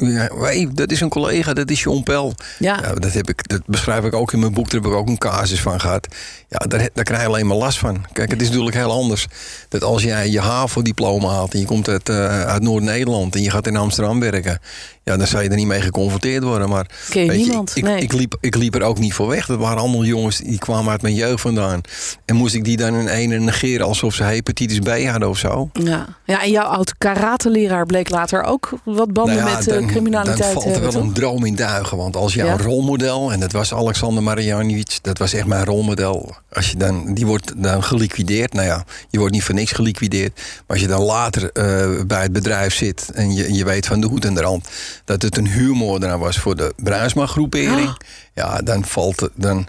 hey, 0.41 0.69
dat 0.73 0.91
is 0.91 1.01
een 1.01 1.09
collega, 1.09 1.53
dat 1.53 1.71
is 1.71 1.83
John 1.83 2.03
Pel. 2.03 2.35
Ja. 2.59 2.79
Ja, 2.83 2.95
dat, 2.95 3.13
heb 3.13 3.29
ik, 3.29 3.49
dat 3.49 3.67
beschrijf 3.67 4.05
ik 4.05 4.15
ook 4.15 4.33
in 4.33 4.39
mijn 4.39 4.53
boek. 4.53 4.71
Daar 4.71 4.81
heb 4.81 4.91
ik 4.91 4.97
ook 4.97 5.09
een 5.09 5.19
casus 5.19 5.61
van 5.61 5.81
gehad. 5.81 6.09
Ja, 6.49 6.59
daar, 6.59 6.89
daar 6.95 7.05
krijg 7.05 7.21
je 7.21 7.27
alleen 7.27 7.47
maar 7.47 7.57
last 7.57 7.79
van. 7.79 8.05
Kijk, 8.13 8.31
het 8.31 8.43
is 8.43 8.49
natuurlijk 8.49 8.77
heel 8.77 8.93
anders. 8.93 9.27
Dat 9.69 9.83
als 9.83 10.03
jij 10.03 10.31
je 10.31 10.41
HAVO-diploma 10.41 11.29
haalt 11.29 11.53
en 11.53 11.61
je 11.61 11.67
komt 11.67 11.89
uit, 11.89 12.09
eh, 12.09 12.43
uit 12.43 12.63
Noord-Nederland 12.63 13.35
en 13.35 13.43
je 13.43 13.51
gaat 13.51 13.67
in 13.67 13.77
Amsterdam 13.77 14.21
werken, 14.21 14.61
ja, 15.05 15.17
dan 15.17 15.27
zou 15.27 15.43
je 15.43 15.49
er 15.49 15.57
niet 15.57 15.67
mee 15.67 15.81
geconfronteerd 15.81 16.43
worden. 16.43 16.69
Maar 16.69 16.87
Ken 17.09 17.23
je 17.23 17.29
weet 17.29 17.47
niemand, 17.47 17.77
ik, 17.77 17.85
nee. 17.85 18.01
ik, 18.01 18.13
liep, 18.13 18.37
ik 18.41 18.55
liep 18.55 18.75
er 18.75 18.83
ook 18.83 18.99
niet 18.99 19.15
voor 19.15 19.29
weg. 19.29 19.47
Dat 19.47 19.59
waren 19.59 19.79
allemaal 19.79 20.05
jongens 20.05 20.39
die 20.39 20.59
kwamen 20.59 20.91
uit 20.91 21.03
mijn 21.03 21.15
jeugd 21.15 21.41
vandaan. 21.41 21.81
En 22.25 22.37
moest 22.37 22.55
ik 22.55 22.65
die 22.65 22.77
dan 22.77 22.95
in 22.95 23.09
ene 23.09 23.39
negeren 23.39 23.87
alsof 23.87 24.15
ze 24.15 24.23
hepatitis 24.23 24.79
B 24.79 24.89
hadden 24.89 25.29
of 25.29 25.39
zo? 25.39 25.71
Ja. 25.73 26.07
ja, 26.25 26.43
en 26.43 26.51
jouw 26.51 26.65
oud 26.65 26.99
karateleraar 26.99 27.87
bleek 27.87 28.09
later 28.11 28.26
ook 28.33 28.71
wat 28.85 29.13
banden 29.13 29.37
Nou 29.37 29.49
ja, 29.49 29.57
met 29.57 29.69
eh, 29.69 29.75
dan, 29.75 29.87
criminaliteit 29.87 30.39
dan 30.39 30.53
valt 30.53 30.65
er 30.65 30.71
hebben, 30.71 30.91
wel 30.93 31.01
toch? 31.01 31.09
een 31.09 31.15
droom 31.15 31.45
in 31.45 31.55
duigen. 31.55 31.97
Want 31.97 32.17
als 32.17 32.35
jouw 32.35 32.47
Ja. 32.47 32.57
rolmodel, 32.57 33.33
en 33.33 33.41
dat 33.41 33.53
was 33.53 33.75
Alexander 33.75 34.23
Marjanovic, 34.23 34.99
dat 35.03 35.19
was 35.19 35.33
echt 35.33 35.47
mijn 35.47 35.65
rolmodel. 35.65 36.35
Als 36.53 36.71
je 36.71 36.77
dan, 36.77 37.15
die 37.15 37.27
wordt 37.27 37.63
dan 37.63 37.83
geliquideerd. 37.83 38.53
Nou 38.53 38.67
ja, 38.67 38.85
je 39.09 39.19
wordt 39.19 39.33
niet 39.35 39.43
voor 39.45 39.55
niks 39.55 39.73
geliquideerd. 39.73 40.35
Maar 40.35 40.65
als 40.67 40.81
je 40.81 40.87
dan 40.87 41.03
later 41.03 41.51
eh, 41.53 42.05
bij 42.07 42.23
het 42.23 42.33
bedrijf 42.33 42.75
zit 42.75 43.11
en 43.15 43.35
je, 43.35 43.53
je 43.53 43.65
weet 43.65 43.87
van 43.87 44.01
de 44.01 44.07
hoed 44.07 44.25
en 44.25 44.35
de 44.35 44.41
rand 44.41 44.69
dat 45.05 45.23
het 45.23 45.37
een 45.37 45.49
huurmoordenaar 45.49 46.19
was 46.19 46.39
voor 46.39 46.57
de 46.57 46.73
Bruisma-groepering. 46.77 47.89
Ah. 47.89 47.95
Ja, 48.35 48.59
dan 48.59 48.85
valt. 48.85 49.29
Dan, 49.35 49.67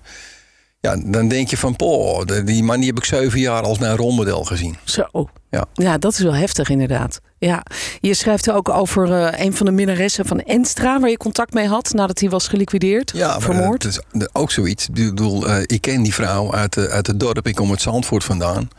ja, 0.88 1.01
dan 1.06 1.27
denk 1.27 1.50
je 1.50 1.58
van, 1.58 1.75
poh, 1.75 2.22
die 2.46 2.63
man 2.63 2.77
die 2.77 2.88
heb 2.88 2.98
ik 2.98 3.06
zeven 3.06 3.39
jaar 3.39 3.63
als 3.63 3.77
mijn 3.77 3.96
rolmodel 3.96 4.44
gezien. 4.44 4.77
Zo. 4.84 5.29
Ja. 5.50 5.65
Ja, 5.74 5.98
dat 5.98 6.12
is 6.12 6.20
wel 6.20 6.34
heftig 6.34 6.70
inderdaad. 6.70 7.20
Ja. 7.38 7.63
Je 8.00 8.13
schrijft 8.13 8.51
ook 8.51 8.70
over 8.70 9.12
eh, 9.12 9.46
een 9.46 9.53
van 9.53 9.65
de 9.65 9.72
minnaressen 9.72 10.25
van 10.25 10.39
Enstra... 10.39 11.00
waar 11.00 11.10
je 11.10 11.17
contact 11.17 11.53
mee 11.53 11.67
had 11.67 11.94
nadat 11.94 12.20
hij 12.20 12.29
was 12.29 12.48
geliquideerd, 12.48 13.12
Ja, 13.15 13.39
vermoord. 13.39 13.84
Dat 13.84 14.03
is 14.12 14.27
ook 14.34 14.51
zoiets. 14.51 14.88
Ik 14.88 14.94
bedoel, 14.94 15.48
eh, 15.48 15.63
ik 15.65 15.82
ken 15.82 16.03
die 16.03 16.13
vrouw 16.13 16.53
uit, 16.53 16.74
de, 16.74 16.89
uit 16.89 17.08
het 17.08 17.20
dorp. 17.20 17.48
Ik 17.48 17.56
kom 17.56 17.70
uit 17.70 17.82
Zandvoort 17.82 18.24
vandaan. 18.24 18.70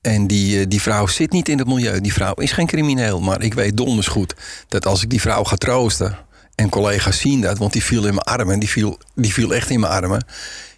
En 0.00 0.26
die, 0.26 0.60
eh, 0.60 0.64
die 0.68 0.82
vrouw 0.82 1.06
zit 1.06 1.32
niet 1.32 1.48
in 1.48 1.58
het 1.58 1.66
milieu. 1.66 2.00
Die 2.00 2.12
vrouw 2.12 2.34
is 2.34 2.52
geen 2.52 2.66
crimineel. 2.66 3.20
Maar 3.20 3.42
ik 3.42 3.54
weet 3.54 3.76
donders 3.76 4.08
goed 4.08 4.34
dat 4.68 4.86
als 4.86 5.02
ik 5.02 5.10
die 5.10 5.20
vrouw 5.20 5.44
ga 5.44 5.56
troosten... 5.56 6.18
en 6.54 6.68
collega's 6.68 7.18
zien 7.18 7.40
dat, 7.40 7.58
want 7.58 7.72
die 7.72 7.84
viel 7.84 8.06
in 8.06 8.14
mijn 8.14 8.26
armen. 8.26 8.58
Die 8.58 8.68
viel, 8.68 8.98
die 9.14 9.32
viel 9.32 9.54
echt 9.54 9.70
in 9.70 9.80
mijn 9.80 9.92
armen. 9.92 10.24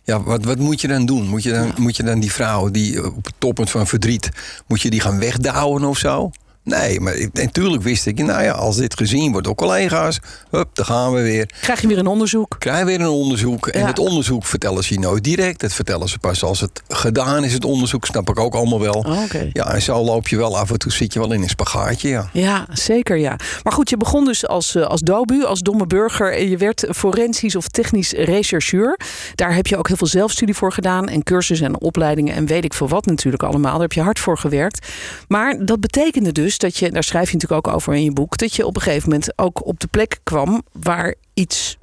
Ja, 0.04 0.22
wat, 0.22 0.44
wat 0.44 0.58
moet 0.58 0.80
je 0.80 0.88
dan 0.88 1.06
doen? 1.06 1.28
Moet 1.28 1.42
je 1.42 1.50
dan, 1.50 1.72
moet 1.76 1.96
je 1.96 2.02
dan 2.02 2.20
die 2.20 2.32
vrouw 2.32 2.70
die 2.70 2.96
eh, 2.96 3.04
op 3.16 3.24
het 3.24 3.34
toppunt 3.38 3.70
van 3.70 3.86
verdriet... 3.86 4.30
moet 4.66 4.82
je 4.82 4.90
die 4.90 5.00
gaan 5.00 5.18
wegdouwen 5.18 5.84
of 5.84 5.98
zo? 5.98 6.30
Nee, 6.64 7.00
maar 7.00 7.28
natuurlijk 7.32 7.82
wist 7.82 8.06
ik... 8.06 8.22
nou 8.22 8.42
ja, 8.42 8.52
als 8.52 8.76
dit 8.76 8.96
gezien 8.96 9.30
wordt 9.32 9.46
door 9.46 9.54
collega's... 9.54 10.18
hup, 10.50 10.68
dan 10.72 10.84
gaan 10.84 11.12
we 11.12 11.22
weer 11.22 11.50
Krijg 11.60 11.80
je 11.80 11.86
weer 11.86 11.98
een 11.98 12.06
onderzoek. 12.06 12.56
krijg 12.58 12.84
weer 12.84 13.00
een 13.00 13.06
onderzoek. 13.06 13.66
En 13.66 13.80
Ja. 13.80 13.86
het 13.86 13.98
onderzoek 13.98 14.44
vertellen 14.44 14.84
ze 14.84 14.94
je 14.94 15.00
nooit 15.00 15.24
direct. 15.24 15.60
Dat 15.60 15.72
vertellen 15.72 16.08
ze 16.08 16.18
pas 16.18 16.42
als 16.42 16.60
het 16.60 16.82
gedaan 16.88 17.44
is, 17.44 17.52
het 17.52 17.64
onderzoek. 17.64 18.06
Snap 18.06 18.28
ik 18.30 18.38
ook 18.38 18.54
allemaal 18.54 18.80
wel. 18.80 18.92
Oh, 18.94 19.22
Oké. 19.22 19.50
Ja, 19.52 19.74
en 19.74 19.82
zo 19.82 20.02
loop 20.04 20.28
je 20.28 20.36
wel 20.36 20.58
af 20.58 20.70
en 20.70 20.78
toe, 20.78 20.92
zit 20.92 21.12
je 21.12 21.18
wel 21.18 21.32
in 21.32 21.42
een 21.42 21.48
spagaatje, 21.48 22.08
ja. 22.08 22.28
Ja, 22.32 22.66
zeker 22.72 23.16
ja. 23.16 23.36
Maar 23.62 23.72
goed, 23.72 23.90
je 23.90 23.96
begon 23.96 24.24
dus 24.24 24.46
als, 24.46 24.74
eh, 24.74 24.82
als 24.86 25.00
dobu, 25.00 25.44
als 25.44 25.60
domme 25.60 25.86
burger. 25.86 26.32
En 26.36 26.48
je 26.50 26.56
werd 26.56 26.86
forensisch 26.90 27.56
of 27.56 27.68
technisch 27.68 28.12
rechercheur. 28.12 28.98
Daar 29.34 29.54
heb 29.54 29.66
je 29.66 29.76
ook 29.76 29.88
heel 29.88 29.96
veel 29.96 30.06
zelfstudie 30.06 30.54
voor 30.54 30.72
gedaan. 30.72 31.08
En 31.08 31.22
cursussen 31.22 31.66
en 31.66 31.80
opleidingen 31.80 32.34
en 32.34 32.46
weet 32.46 32.64
ik 32.64 32.74
veel 32.74 32.88
wat 32.88 33.06
natuurlijk 33.06 33.42
allemaal. 33.42 33.72
Daar 33.72 33.80
heb 33.80 33.92
je 33.92 34.00
hard 34.02 34.18
voor 34.18 34.38
gewerkt. 34.38 34.86
Maar 35.28 35.64
dat 35.64 35.80
betekende 35.80 36.32
dus 36.32 36.53
dat 36.58 36.76
je, 36.76 36.90
daar 36.90 37.04
schrijf 37.04 37.30
je 37.30 37.36
natuurlijk 37.36 37.66
ook 37.66 37.74
over 37.74 37.94
in 37.94 38.04
je 38.04 38.12
boek... 38.12 38.36
dat 38.36 38.54
je 38.54 38.66
op 38.66 38.76
een 38.76 38.82
gegeven 38.82 39.08
moment 39.08 39.38
ook 39.38 39.66
op 39.66 39.80
de 39.80 39.86
plek 39.86 40.18
kwam 40.22 40.62
waar 40.72 41.14
iets 41.34 41.76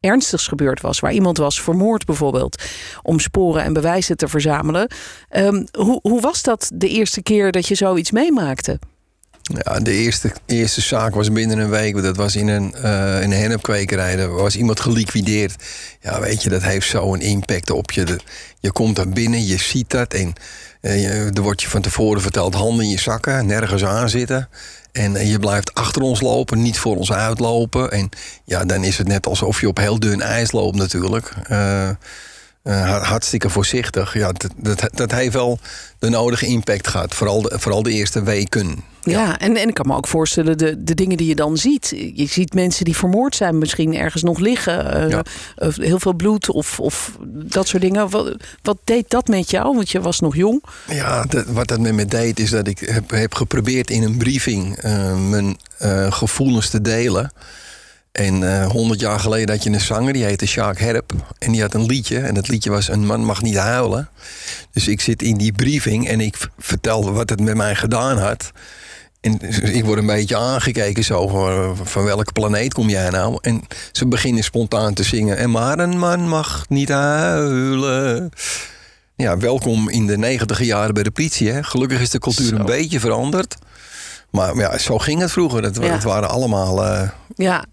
ernstigs 0.00 0.46
gebeurd 0.46 0.80
was, 0.80 1.00
waar 1.00 1.12
iemand 1.12 1.38
was 1.38 1.62
vermoord 1.62 2.04
bijvoorbeeld, 2.04 2.62
om 3.02 3.20
sporen 3.20 3.62
en 3.62 3.72
bewijzen 3.72 4.16
te 4.16 4.28
verzamelen. 4.28 4.90
Um, 5.36 5.66
hoe, 5.72 5.98
hoe 6.02 6.20
was 6.20 6.42
dat 6.42 6.70
de 6.74 6.88
eerste 6.88 7.22
keer 7.22 7.52
dat 7.52 7.66
je 7.68 7.74
zoiets 7.74 8.10
meemaakte? 8.10 8.78
Ja, 9.42 9.78
de 9.78 9.92
eerste, 9.92 10.32
eerste 10.46 10.80
zaak 10.80 11.14
was 11.14 11.32
binnen 11.32 11.58
een 11.58 11.70
week. 11.70 12.02
Dat 12.02 12.16
was 12.16 12.36
in 12.36 12.48
een, 12.48 12.74
uh, 12.76 13.22
in 13.22 13.30
een 13.30 13.38
hennepkwekerij. 13.38 14.18
Er 14.18 14.32
was 14.32 14.56
iemand 14.56 14.80
geliquideerd. 14.80 15.54
Ja, 16.00 16.20
weet 16.20 16.42
je, 16.42 16.48
dat 16.48 16.62
heeft 16.62 16.88
zo'n 16.88 17.20
impact 17.20 17.70
op 17.70 17.90
je. 17.90 18.18
je 18.60 18.72
komt 18.72 18.96
daar 18.96 19.08
binnen, 19.08 19.46
je 19.46 19.56
ziet 19.56 19.90
dat. 19.90 20.14
En 20.14 20.32
er 20.80 21.42
wordt 21.42 21.62
je 21.62 21.68
van 21.68 21.82
tevoren 21.82 22.22
verteld: 22.22 22.54
handen 22.54 22.84
in 22.84 22.90
je 22.90 23.00
zakken, 23.00 23.46
nergens 23.46 23.84
aan 23.84 24.08
zitten. 24.08 24.48
En 24.92 25.14
uh, 25.14 25.30
je 25.30 25.38
blijft 25.38 25.74
achter 25.74 26.02
ons 26.02 26.20
lopen, 26.20 26.62
niet 26.62 26.78
voor 26.78 26.96
ons 26.96 27.12
uitlopen. 27.12 27.90
En 27.90 28.08
ja, 28.44 28.64
dan 28.64 28.84
is 28.84 28.98
het 28.98 29.06
net 29.06 29.26
alsof 29.26 29.60
je 29.60 29.68
op 29.68 29.76
heel 29.76 29.98
dun 29.98 30.20
ijs 30.20 30.52
loopt, 30.52 30.76
natuurlijk. 30.76 31.32
Uh, 31.50 31.90
hartstikke 33.02 33.50
voorzichtig. 33.50 34.14
Ja, 34.14 34.32
dat, 34.32 34.50
dat, 34.56 34.88
dat, 34.94 35.12
heeft 35.12 35.32
wel 35.32 35.58
de 35.98 36.08
nodige 36.08 36.46
impact 36.46 36.88
gehad. 36.88 37.14
Vooral 37.14 37.42
de, 37.42 37.58
vooral 37.58 37.82
de 37.82 37.92
eerste 37.92 38.22
weken. 38.22 38.84
Ja, 39.02 39.38
en, 39.38 39.56
en 39.56 39.68
ik 39.68 39.74
kan 39.74 39.86
me 39.86 39.94
ook 39.94 40.06
voorstellen 40.06 40.58
de, 40.58 40.84
de 40.84 40.94
dingen 40.94 41.16
die 41.16 41.26
je 41.26 41.34
dan 41.34 41.56
ziet. 41.56 41.94
Je 42.14 42.26
ziet 42.26 42.54
mensen 42.54 42.84
die 42.84 42.96
vermoord 42.96 43.36
zijn, 43.36 43.58
misschien 43.58 43.96
ergens 43.96 44.22
nog 44.22 44.38
liggen. 44.38 45.10
Uh, 45.10 45.20
heel 45.74 46.00
veel 46.00 46.14
bloed 46.14 46.50
of, 46.50 46.80
of 46.80 47.16
dat 47.28 47.68
soort 47.68 47.82
dingen. 47.82 48.10
Wat, 48.10 48.36
wat, 48.62 48.78
deed 48.84 49.10
dat 49.10 49.28
met 49.28 49.50
jou? 49.50 49.74
Want 49.74 49.90
je 49.90 50.00
was 50.00 50.20
nog 50.20 50.36
jong. 50.36 50.62
Ja, 50.88 51.24
dat, 51.24 51.46
wat 51.46 51.68
dat 51.68 51.80
met 51.80 51.94
me 51.94 52.06
deed 52.06 52.40
is 52.40 52.50
dat 52.50 52.66
ik 52.66 52.78
heb, 52.78 53.10
heb 53.10 53.34
geprobeerd 53.34 53.90
in 53.90 54.02
een 54.02 54.16
briefing 54.16 54.82
mijn 55.30 55.56
gevoelens 56.12 56.70
te 56.70 56.80
delen. 56.80 57.32
En 58.12 58.64
honderd 58.64 59.00
jaar 59.00 59.20
geleden 59.20 59.54
had 59.54 59.64
je 59.64 59.70
een 59.70 59.80
zanger, 59.80 60.12
die 60.12 60.24
heette 60.24 60.46
Sjaak 60.46 60.78
Herp. 60.78 61.12
En 61.38 61.52
die 61.52 61.60
had 61.60 61.74
een 61.74 61.86
liedje. 61.86 62.18
En 62.18 62.34
dat 62.34 62.48
liedje 62.48 62.70
was 62.70 62.88
Een 62.88 63.06
man 63.06 63.24
mag 63.24 63.42
niet 63.42 63.56
huilen. 63.56 64.08
Dus 64.72 64.88
ik 64.88 65.00
zit 65.00 65.22
in 65.22 65.36
die 65.36 65.52
briefing 65.52 66.08
en 66.08 66.20
ik 66.20 66.48
vertel 66.58 67.12
wat 67.12 67.30
het 67.30 67.40
met 67.40 67.56
mij 67.56 67.74
gedaan 67.74 68.18
had. 68.18 68.52
En 69.20 69.38
ik 69.74 69.84
word 69.84 69.98
een 69.98 70.06
beetje 70.06 70.36
aangekeken 70.36 71.04
zo 71.04 71.28
van, 71.28 71.76
van 71.86 72.04
welke 72.04 72.32
planeet 72.32 72.74
kom 72.74 72.88
jij 72.88 73.10
nou? 73.10 73.38
En 73.40 73.62
ze 73.92 74.06
beginnen 74.06 74.44
spontaan 74.44 74.94
te 74.94 75.02
zingen. 75.02 75.36
En 75.36 75.50
maar 75.50 75.78
een 75.78 75.98
man 75.98 76.28
mag 76.28 76.64
niet 76.68 76.88
huilen. 76.88 78.30
Ja, 79.16 79.38
welkom 79.38 79.88
in 79.88 80.06
de 80.06 80.18
negentiger 80.18 80.64
jaren 80.64 80.94
bij 80.94 81.02
de 81.02 81.10
politie. 81.10 81.50
Hè? 81.50 81.62
Gelukkig 81.62 82.00
is 82.00 82.10
de 82.10 82.18
cultuur 82.18 82.54
een 82.54 82.66
beetje 82.66 83.00
veranderd. 83.00 83.56
Maar 84.30 84.56
ja, 84.56 84.78
zo 84.78 84.98
ging 84.98 85.20
het 85.20 85.30
vroeger. 85.30 85.62
Het, 85.62 85.76
het 85.82 86.02
waren 86.02 86.28
allemaal 86.28 86.84
uh, 86.84 87.08
ja. 87.34 87.64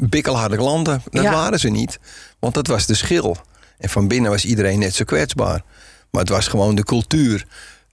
bikkelharde 0.00 0.56
klanten. 0.56 1.02
Dat 1.10 1.24
waren 1.24 1.60
ze 1.60 1.68
niet. 1.68 1.98
Want 2.38 2.54
dat 2.54 2.66
was 2.66 2.86
de 2.86 2.94
schil. 2.94 3.36
En 3.78 3.88
van 3.88 4.08
binnen 4.08 4.30
was 4.30 4.44
iedereen 4.44 4.78
net 4.78 4.94
zo 4.94 5.04
kwetsbaar. 5.04 5.62
Maar 6.10 6.20
het 6.20 6.30
was 6.30 6.48
gewoon 6.48 6.74
de 6.74 6.84
cultuur 6.84 7.46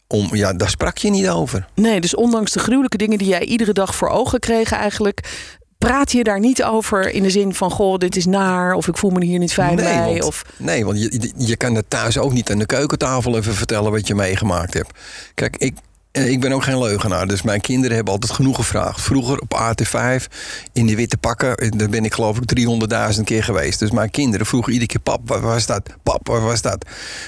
om, 0.07 0.35
ja, 0.35 0.53
daar 0.53 0.69
sprak 0.69 0.97
je 0.97 1.09
niet 1.09 1.29
over. 1.29 1.67
Nee, 1.75 2.01
dus 2.01 2.15
ondanks 2.15 2.51
de 2.51 2.59
gruwelijke 2.59 2.97
dingen 2.97 3.17
die 3.17 3.27
jij 3.27 3.43
iedere 3.43 3.73
dag 3.73 3.95
voor 3.95 4.09
ogen 4.09 4.39
kreeg 4.39 4.71
eigenlijk... 4.71 5.47
Praat 5.77 6.11
je 6.11 6.23
daar 6.23 6.39
niet 6.39 6.63
over 6.63 7.09
in 7.09 7.23
de 7.23 7.29
zin 7.29 7.53
van: 7.53 7.71
Goh, 7.71 7.97
dit 7.97 8.15
is 8.15 8.25
naar, 8.25 8.73
of 8.73 8.87
ik 8.87 8.97
voel 8.97 9.09
me 9.09 9.25
hier 9.25 9.39
niet 9.39 9.53
fijn 9.53 9.75
nee, 9.75 9.85
bij? 9.85 10.05
Want, 10.05 10.23
of... 10.23 10.45
Nee, 10.57 10.85
want 10.85 11.01
je, 11.01 11.31
je 11.37 11.55
kan 11.55 11.75
het 11.75 11.89
thuis 11.89 12.17
ook 12.17 12.33
niet 12.33 12.51
aan 12.51 12.57
de 12.57 12.65
keukentafel 12.65 13.37
even 13.37 13.53
vertellen 13.53 13.91
wat 13.91 14.07
je 14.07 14.15
meegemaakt 14.15 14.73
hebt. 14.73 14.91
Kijk, 15.33 15.57
ik, 15.57 15.77
ik 16.11 16.39
ben 16.39 16.51
ook 16.51 16.63
geen 16.63 16.79
leugenaar, 16.79 17.27
dus 17.27 17.41
mijn 17.41 17.61
kinderen 17.61 17.95
hebben 17.95 18.13
altijd 18.13 18.31
genoeg 18.31 18.55
gevraagd. 18.55 19.01
Vroeger 19.01 19.39
op 19.39 19.59
AT5 19.59 20.23
in 20.73 20.85
de 20.85 20.95
witte 20.95 21.17
pakken, 21.17 21.77
daar 21.77 21.89
ben 21.89 22.05
ik 22.05 22.13
geloof 22.13 22.37
ik 22.37 22.59
300.000 23.15 23.23
keer 23.23 23.43
geweest. 23.43 23.79
Dus 23.79 23.91
mijn 23.91 24.11
kinderen 24.11 24.45
vroegen 24.45 24.73
iedere 24.73 24.91
keer: 24.91 25.01
Pap, 25.01 25.29
waar 25.29 25.41
was 25.41 25.65
dat? 25.65 25.89
Pap, 26.03 26.27
waar 26.27 26.41
was 26.41 26.61
dat? 26.61 26.85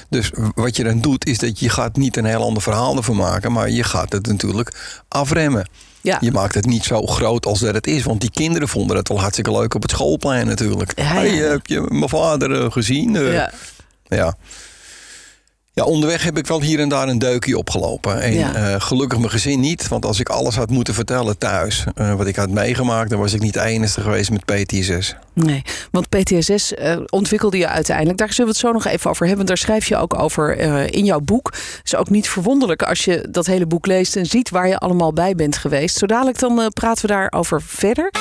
Dus 0.10 0.32
wat 0.56 0.76
je 0.76 0.84
dan 0.84 1.02
doet, 1.02 1.26
is 1.26 1.38
dat 1.38 1.60
je 1.60 1.70
gaat 1.70 1.96
niet 1.96 2.18
een 2.18 2.26
heel 2.26 2.44
ander 2.44 2.64
verhaal 2.64 2.98
ervan 2.98 3.16
maken, 3.16 3.52
maar 3.52 3.70
je 3.70 3.84
gaat 3.84 4.12
het 4.12 4.28
natuurlijk 4.28 5.02
afremmen. 5.08 5.70
Ja. 6.02 6.18
Je 6.20 6.32
maakt 6.32 6.56
het 6.56 6.66
niet 6.66 6.84
zo 6.84 7.06
groot 7.06 7.46
als 7.46 7.60
dat 7.60 7.74
het 7.74 7.88
is. 7.88 8.04
Want 8.04 8.22
die 8.22 8.32
kinderen 8.32 8.68
vonden 8.68 8.98
het 8.98 9.08
wel 9.08 9.20
hartstikke 9.20 9.52
leuk 9.52 9.74
op 9.74 9.82
het 9.82 9.92
schoolplein 9.92 10.48
natuurlijk. 10.48 10.92
Ja, 10.96 11.04
ja. 11.04 11.10
Hey, 11.10 11.30
heb 11.30 11.66
je 11.66 11.86
mijn 11.90 12.10
vader 12.10 12.64
eh, 12.64 12.72
gezien? 12.72 13.14
Ja. 13.14 13.52
ja. 14.08 14.36
Ja, 15.74 15.84
onderweg 15.84 16.24
heb 16.24 16.38
ik 16.38 16.48
wel 16.48 16.62
hier 16.62 16.80
en 16.80 16.90
daar 16.90 17.08
een 17.08 17.20
deukje 17.20 17.58
opgelopen. 17.58 18.22
En 18.22 18.56
eh, 18.56 18.82
gelukkig 18.82 19.18
mijn 19.18 19.32
gezin 19.32 19.60
niet. 19.60 19.88
Want 19.88 20.06
als 20.06 20.20
ik 20.20 20.30
alles 20.30 20.56
had 20.56 20.70
moeten 20.70 20.94
vertellen 20.94 21.38
thuis, 21.38 21.86
uh, 21.96 22.14
wat 22.14 22.28
ik 22.28 22.36
had 22.36 22.50
meegemaakt, 22.50 23.10
dan 23.10 23.20
was 23.20 23.34
ik 23.34 23.42
niet 23.42 23.54
de 23.54 23.62
enige 23.62 24.02
geweest 24.02 24.32
met 24.32 24.46
PTSS. 24.46 25.16
Nee, 25.34 25.62
want 25.92 26.10
PTSS 26.10 26.72
uh, 26.72 26.92
eh, 26.92 27.02
ontwikkelde 27.10 27.58
je 27.58 27.68
uiteindelijk. 27.68 28.18
Daar 28.18 28.34
zullen 28.34 28.46
we 28.46 28.58
het 28.58 28.68
zo 28.68 28.72
nog 28.72 28.86
even 28.86 29.10
over 29.10 29.28
hebben. 29.28 29.46
Daar 29.46 29.58
schrijf 29.58 29.88
je 29.88 29.98
ook 29.98 30.20
over 30.20 30.58
in 30.94 31.06
jouw 31.06 31.20
boek. 31.20 31.54
is 31.84 31.96
ook 31.96 32.10
niet 32.10 32.30
verwonderlijk 32.30 32.84
als 32.84 33.06
je 33.06 33.28
dat 33.30 33.46
hele 33.46 33.66
boek 33.66 33.86
leest 33.86 34.16
en 34.16 34.26
ziet 34.26 34.50
waar 34.50 34.68
je 34.68 34.78
allemaal 34.78 35.14
bij 35.14 35.36
bent 35.36 35.58
geweest. 35.58 35.98
Zo 35.98 36.06
dadelijk 36.06 36.40
dan 36.40 36.72
praten 36.74 37.02
we 37.02 37.14
daarover 37.14 37.62
verder. 37.62 38.12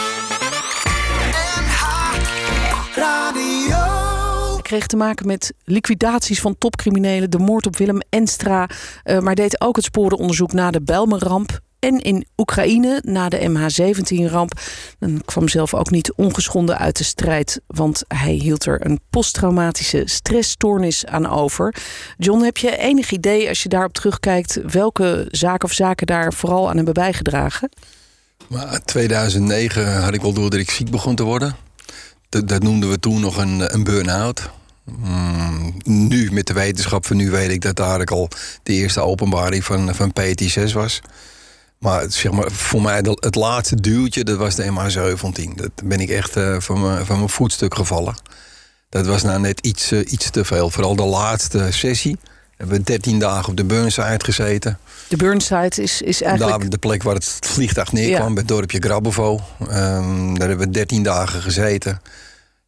Te 4.78 4.96
maken 4.96 5.26
met 5.26 5.52
liquidaties 5.64 6.40
van 6.40 6.58
topcriminelen, 6.58 7.30
de 7.30 7.38
moord 7.38 7.66
op 7.66 7.76
Willem 7.76 8.00
Enstra, 8.08 8.68
uh, 9.04 9.18
maar 9.18 9.34
deed 9.34 9.60
ook 9.60 9.76
het 9.76 9.84
sporenonderzoek 9.84 10.52
na 10.52 10.70
de 10.70 10.82
Belmenramp 10.82 11.60
en 11.78 11.98
in 11.98 12.26
Oekraïne 12.36 13.02
na 13.04 13.28
de 13.28 13.48
MH17-ramp. 13.48 14.60
En 14.98 15.24
kwam 15.24 15.48
zelf 15.48 15.74
ook 15.74 15.90
niet 15.90 16.12
ongeschonden 16.12 16.78
uit 16.78 16.96
de 16.96 17.04
strijd, 17.04 17.60
want 17.66 18.02
hij 18.08 18.32
hield 18.32 18.66
er 18.66 18.86
een 18.86 19.00
posttraumatische 19.10 20.02
stressstoornis 20.04 21.06
aan 21.06 21.28
over. 21.28 21.74
John, 22.18 22.42
heb 22.42 22.56
je 22.56 22.76
enig 22.76 23.10
idee 23.10 23.48
als 23.48 23.62
je 23.62 23.68
daarop 23.68 23.92
terugkijkt 23.92 24.60
welke 24.72 25.26
zaken 25.30 25.68
of 25.68 25.74
zaken 25.74 26.06
daar 26.06 26.32
vooral 26.32 26.68
aan 26.68 26.76
hebben 26.76 26.94
bijgedragen? 26.94 27.68
Maar 28.46 28.80
2009 28.84 30.02
had 30.02 30.14
ik 30.14 30.22
wel 30.22 30.32
door 30.32 30.50
dat 30.50 30.60
ik 30.60 30.70
ziek 30.70 30.90
begon 30.90 31.14
te 31.14 31.22
worden. 31.22 31.56
Dat, 32.28 32.48
dat 32.48 32.62
noemden 32.62 32.90
we 32.90 32.98
toen 32.98 33.20
nog 33.20 33.36
een, 33.36 33.74
een 33.74 33.84
burn-out. 33.84 34.50
Mm, 34.98 35.74
nu, 35.84 36.32
met 36.32 36.46
de 36.46 36.52
wetenschap 36.52 37.06
van 37.06 37.16
nu, 37.16 37.30
weet 37.30 37.50
ik 37.50 37.60
dat 37.60 37.76
daar 37.76 38.04
al 38.04 38.28
de 38.62 38.72
eerste 38.72 39.00
openbaring 39.00 39.64
van, 39.64 39.94
van 39.94 40.12
PT6 40.20 40.72
was. 40.72 41.00
Maar, 41.78 42.04
zeg 42.08 42.32
maar 42.32 42.50
voor 42.50 42.82
mij 42.82 42.96
het 43.02 43.34
laatste 43.34 43.80
duwtje, 43.80 44.24
dat 44.24 44.36
was 44.36 44.54
de 44.54 44.64
MH17. 44.64 45.54
Dat 45.54 45.70
ben 45.84 46.00
ik 46.00 46.08
echt 46.08 46.36
uh, 46.36 46.60
van, 46.60 46.80
mijn, 46.80 47.06
van 47.06 47.16
mijn 47.16 47.28
voetstuk 47.28 47.74
gevallen. 47.74 48.14
Dat 48.88 49.06
was 49.06 49.22
nou 49.22 49.40
net 49.40 49.60
iets, 49.60 49.92
uh, 49.92 50.12
iets 50.12 50.30
te 50.30 50.44
veel. 50.44 50.70
Vooral 50.70 50.96
de 50.96 51.04
laatste 51.04 51.66
sessie. 51.70 52.18
Hebben 52.56 52.76
we 52.76 52.82
13 52.84 53.18
dagen 53.18 53.48
op 53.48 53.56
de 53.56 53.64
Burnside 53.64 54.24
gezeten. 54.24 54.78
De 55.08 55.16
Burnside 55.16 55.82
is, 55.82 56.02
is 56.02 56.22
eigenlijk... 56.22 56.60
Daar, 56.60 56.70
de 56.70 56.78
plek 56.78 57.02
waar 57.02 57.14
het 57.14 57.38
vliegtuig 57.40 57.92
neerkwam, 57.92 58.34
bij 58.34 58.42
het 58.42 58.48
dorpje 58.48 58.78
Grabovo. 58.80 59.40
Um, 59.60 60.38
daar 60.38 60.48
hebben 60.48 60.66
we 60.66 60.72
13 60.72 61.02
dagen 61.02 61.42
gezeten. 61.42 62.00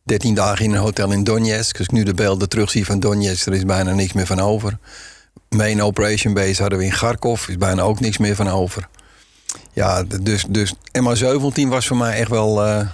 13 0.04 0.34
dagen 0.34 0.64
in 0.64 0.72
een 0.72 0.78
hotel 0.78 1.12
in 1.12 1.24
Donetsk. 1.24 1.78
Als 1.78 1.86
ik 1.86 1.92
nu 1.92 2.02
de 2.02 2.14
beelden 2.14 2.48
terugzie 2.48 2.84
van 2.86 3.00
Donetsk, 3.00 3.46
er 3.46 3.54
is 3.54 3.64
bijna 3.64 3.92
niks 3.92 4.12
meer 4.12 4.26
van 4.26 4.40
over. 4.40 4.78
Main 5.48 5.82
operation 5.82 6.34
base 6.34 6.60
hadden 6.60 6.78
we 6.78 6.84
in 6.84 6.90
Kharkov, 6.90 7.48
is 7.48 7.56
bijna 7.56 7.82
ook 7.82 8.00
niks 8.00 8.18
meer 8.18 8.34
van 8.34 8.48
over. 8.48 8.88
Ja, 9.72 10.02
dus, 10.02 10.44
dus 10.48 10.74
MH17 10.74 11.68
was 11.68 11.86
voor 11.86 11.96
mij 11.96 12.18
echt 12.18 12.30
wel... 12.30 12.66
Uh, 12.66 12.86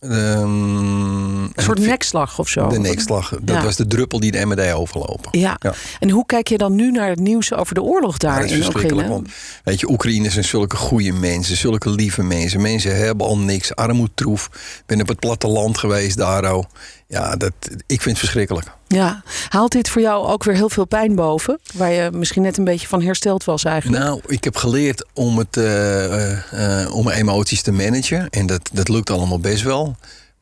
Um, 0.00 1.42
een 1.42 1.52
soort 1.56 1.78
nekslag 1.78 2.38
of 2.38 2.48
zo. 2.48 2.68
De 2.68 2.78
nekslag. 2.78 3.32
Dat 3.42 3.62
was 3.62 3.76
de 3.76 3.86
druppel 3.86 4.20
die 4.20 4.30
de 4.30 4.44
MD 4.44 4.72
overlopen. 4.72 5.38
Ja. 5.38 5.56
ja. 5.58 5.74
En 6.00 6.10
hoe 6.10 6.26
kijk 6.26 6.48
je 6.48 6.58
dan 6.58 6.74
nu 6.74 6.90
naar 6.90 7.08
het 7.08 7.18
nieuws 7.18 7.54
over 7.54 7.74
de 7.74 7.82
oorlog 7.82 8.18
daar 8.18 8.48
ja, 8.48 8.54
in 8.54 8.66
Oekraïne? 8.66 9.08
Want, 9.08 9.28
weet 9.64 9.80
je, 9.80 9.90
Oekraïne 9.90 10.30
zijn 10.30 10.44
zulke 10.44 10.76
goede 10.76 11.12
mensen, 11.12 11.56
zulke 11.56 11.90
lieve 11.90 12.22
mensen. 12.22 12.60
Mensen 12.60 12.96
hebben 12.96 13.26
al 13.26 13.38
niks, 13.38 13.74
armoedtroef. 13.74 14.46
Ik 14.52 14.82
ben 14.86 15.00
op 15.00 15.08
het 15.08 15.18
platteland 15.18 15.78
geweest 15.78 16.16
daar. 16.16 16.64
Ja, 17.06 17.36
dat, 17.36 17.52
ik 17.86 18.02
vind 18.02 18.04
het 18.04 18.18
verschrikkelijk. 18.18 18.75
Ja, 18.88 19.22
haalt 19.48 19.72
dit 19.72 19.88
voor 19.88 20.02
jou 20.02 20.26
ook 20.26 20.44
weer 20.44 20.54
heel 20.54 20.68
veel 20.68 20.84
pijn 20.84 21.14
boven? 21.14 21.58
Waar 21.74 21.90
je 21.90 22.10
misschien 22.12 22.42
net 22.42 22.58
een 22.58 22.64
beetje 22.64 22.86
van 22.86 23.02
hersteld 23.02 23.44
was 23.44 23.64
eigenlijk? 23.64 24.02
Nou, 24.02 24.20
ik 24.26 24.44
heb 24.44 24.56
geleerd 24.56 25.04
om, 25.12 25.38
het, 25.38 25.56
uh, 25.56 26.30
uh, 26.30 26.94
om 26.94 27.04
mijn 27.04 27.18
emoties 27.18 27.62
te 27.62 27.72
managen. 27.72 28.30
En 28.30 28.46
dat, 28.46 28.70
dat 28.72 28.88
lukt 28.88 29.10
allemaal 29.10 29.40
best 29.40 29.62
wel. 29.62 29.96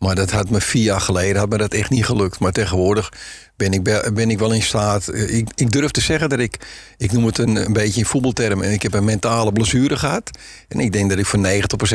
Maar 0.05 0.15
dat 0.15 0.31
had 0.31 0.51
me 0.51 0.61
vier 0.61 0.83
jaar 0.83 1.01
geleden 1.01 1.37
had 1.37 1.49
me 1.49 1.57
dat 1.57 1.75
echt 1.75 1.91
niet 1.91 2.05
gelukt. 2.05 2.39
Maar 2.39 2.53
tegenwoordig 2.53 3.13
ben 3.57 3.73
ik, 3.73 3.83
ben 4.15 4.31
ik 4.31 4.39
wel 4.39 4.53
in 4.53 4.63
staat. 4.63 5.09
Eh, 5.09 5.37
ik, 5.37 5.49
ik 5.55 5.73
durf 5.73 5.91
te 5.91 6.01
zeggen 6.01 6.29
dat 6.29 6.39
ik, 6.39 6.57
ik 6.97 7.13
noem 7.13 7.27
het 7.27 7.39
een, 7.39 7.57
een 7.57 7.73
beetje 7.73 8.01
in 8.01 8.07
voetbaltermen, 8.07 8.73
ik 8.73 8.83
heb 8.83 8.95
een 8.95 9.05
mentale 9.05 9.53
blessure 9.53 9.97
gehad. 9.97 10.31
En 10.69 10.81
ik 10.81 10.93
denk 10.93 11.11
dat 11.11 11.19
ik 11.19 11.27
voor 11.27 11.41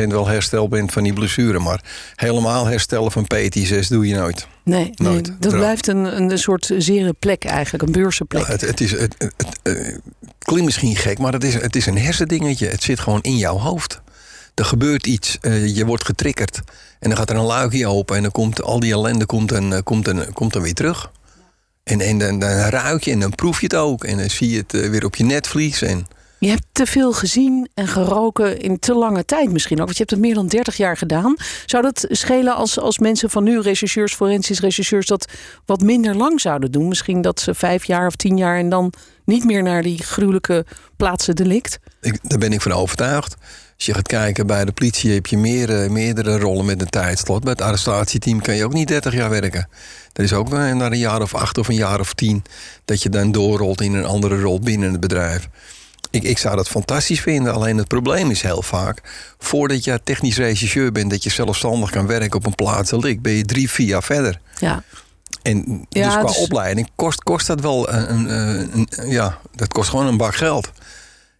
90% 0.03 0.07
wel 0.07 0.27
hersteld 0.27 0.69
ben 0.69 0.91
van 0.91 1.03
die 1.03 1.13
blessure. 1.13 1.59
Maar 1.59 1.83
helemaal 2.15 2.65
herstellen 2.65 3.11
van 3.11 3.27
PT6 3.33 3.87
doe 3.87 4.07
je 4.07 4.15
nooit. 4.15 4.47
Nee, 4.63 4.91
nooit. 4.95 5.27
nee 5.27 5.37
dat 5.39 5.53
blijft 5.53 5.87
een, 5.87 6.21
een 6.21 6.37
soort 6.37 6.71
zere 6.77 7.13
plek 7.13 7.45
eigenlijk, 7.45 7.83
een 7.83 7.91
beursenplek. 7.91 8.41
Ja, 8.41 8.51
het, 8.51 8.61
het, 8.61 8.81
is, 8.81 8.91
het, 8.91 9.15
het, 9.63 9.99
klinkt 10.37 10.65
misschien 10.65 10.95
gek, 10.95 11.19
maar 11.19 11.33
het 11.33 11.43
is, 11.43 11.53
het 11.53 11.75
is 11.75 11.85
een 11.85 11.97
hersendingetje. 11.97 12.67
Het 12.67 12.83
zit 12.83 12.99
gewoon 12.99 13.21
in 13.21 13.37
jouw 13.37 13.57
hoofd. 13.57 14.01
Er 14.59 14.65
gebeurt 14.65 15.07
iets, 15.07 15.37
eh, 15.41 15.75
je 15.75 15.85
wordt 15.85 16.05
getriggerd. 16.05 16.61
En 16.99 17.09
dan 17.09 17.17
gaat 17.17 17.29
er 17.29 17.35
een 17.35 17.45
luikje 17.45 17.87
open 17.87 18.15
en 18.15 18.21
dan 18.21 18.31
komt 18.31 18.61
al 18.61 18.79
die 18.79 18.91
ellende 18.91 19.25
komt 19.25 19.49
dan, 19.49 19.73
eh, 19.73 19.79
komt 19.83 20.05
dan, 20.05 20.33
komt 20.33 20.53
dan 20.53 20.61
weer 20.61 20.73
terug. 20.73 21.11
En, 21.83 22.01
en 22.01 22.17
dan, 22.17 22.39
dan 22.39 22.49
ruik 22.49 23.03
je 23.03 23.11
en 23.11 23.19
dan 23.19 23.35
proef 23.35 23.59
je 23.59 23.65
het 23.65 23.75
ook. 23.75 24.03
En 24.03 24.17
dan 24.17 24.29
zie 24.29 24.49
je 24.49 24.57
het 24.57 24.73
eh, 24.73 24.89
weer 24.89 25.05
op 25.05 25.15
je 25.15 25.23
netvlies. 25.23 25.81
En 25.81 26.07
Je 26.39 26.49
hebt 26.49 26.65
te 26.71 26.85
veel 26.85 27.13
gezien 27.13 27.69
en 27.73 27.87
geroken 27.87 28.59
in 28.59 28.79
te 28.79 28.93
lange 28.93 29.25
tijd 29.25 29.51
misschien 29.51 29.79
ook. 29.79 29.85
Want 29.85 29.97
je 29.97 30.03
hebt 30.03 30.15
het 30.15 30.25
meer 30.25 30.35
dan 30.35 30.47
30 30.47 30.77
jaar 30.77 30.97
gedaan. 30.97 31.35
Zou 31.65 31.83
dat 31.83 32.05
schelen 32.09 32.55
als, 32.55 32.79
als 32.79 32.99
mensen 32.99 33.29
van 33.29 33.43
nu, 33.43 33.59
rechercheurs, 33.59 34.13
forensisch 34.13 34.59
rechercheurs, 34.59 35.05
dat 35.07 35.31
wat 35.65 35.81
minder 35.81 36.15
lang 36.15 36.41
zouden 36.41 36.71
doen? 36.71 36.87
Misschien 36.87 37.21
dat 37.21 37.39
ze 37.39 37.53
vijf 37.53 37.83
jaar 37.83 38.07
of 38.07 38.15
tien 38.15 38.37
jaar 38.37 38.57
en 38.57 38.69
dan 38.69 38.93
niet 39.25 39.45
meer 39.45 39.63
naar 39.63 39.83
die 39.83 40.03
gruwelijke 40.03 40.65
plaatsen 40.97 41.35
delict? 41.35 41.79
ik, 42.01 42.19
daar 42.21 42.39
ben 42.39 42.53
ik 42.53 42.61
van 42.61 42.71
overtuigd. 42.71 43.35
Als 43.79 43.87
je 43.87 43.93
gaat 43.93 44.07
kijken 44.07 44.47
bij 44.47 44.65
de 44.65 44.71
politie 44.71 45.13
heb 45.13 45.25
je 45.25 45.37
meer, 45.37 45.91
meerdere 45.91 46.37
rollen 46.39 46.65
met 46.65 46.81
een 46.81 46.89
tijdslot. 46.89 47.41
Bij 47.43 47.51
het 47.51 47.61
arrestatieteam 47.61 48.41
kan 48.41 48.55
je 48.55 48.63
ook 48.65 48.73
niet 48.73 48.87
30 48.87 49.13
jaar 49.13 49.29
werken. 49.29 49.69
Er 50.13 50.23
is 50.23 50.33
ook 50.33 50.49
na 50.49 50.71
een 50.71 50.97
jaar 50.97 51.21
of 51.21 51.35
acht 51.35 51.57
of 51.57 51.67
een 51.67 51.75
jaar 51.75 51.99
of 51.99 52.13
tien 52.13 52.43
dat 52.85 53.03
je 53.03 53.09
dan 53.09 53.31
doorrolt 53.31 53.81
in 53.81 53.93
een 53.93 54.05
andere 54.05 54.41
rol 54.41 54.59
binnen 54.59 54.91
het 54.91 54.99
bedrijf. 54.99 55.47
Ik, 56.11 56.23
ik 56.23 56.37
zou 56.37 56.55
dat 56.55 56.67
fantastisch 56.67 57.21
vinden. 57.21 57.53
Alleen 57.53 57.77
het 57.77 57.87
probleem 57.87 58.29
is 58.31 58.41
heel 58.41 58.61
vaak... 58.61 59.01
voordat 59.37 59.83
je 59.83 60.01
technisch 60.03 60.37
rechercheur 60.37 60.91
bent... 60.91 61.09
dat 61.09 61.23
je 61.23 61.29
zelfstandig 61.29 61.89
kan 61.89 62.07
werken 62.07 62.37
op 62.37 62.45
een 62.45 62.55
plaats... 62.55 62.91
ben 63.21 63.31
je 63.33 63.45
drie, 63.45 63.69
vier 63.69 63.87
jaar 63.87 64.03
verder. 64.03 64.39
Ja. 64.57 64.83
En 65.41 65.85
Ja, 65.89 66.05
dus 66.05 66.13
qua 66.13 66.27
dus- 66.27 66.37
opleiding 66.37 66.89
kost, 66.95 67.23
kost 67.23 67.47
dat 67.47 67.61
wel 67.61 67.89
een, 67.89 68.13
een, 68.13 68.29
een- 68.73 68.87
een- 68.89 69.09
Ja, 69.09 69.37
dat 69.55 69.67
kost 69.73 69.89
gewoon 69.89 70.07
een 70.07 70.17
bak 70.17 70.35
geld. 70.35 70.71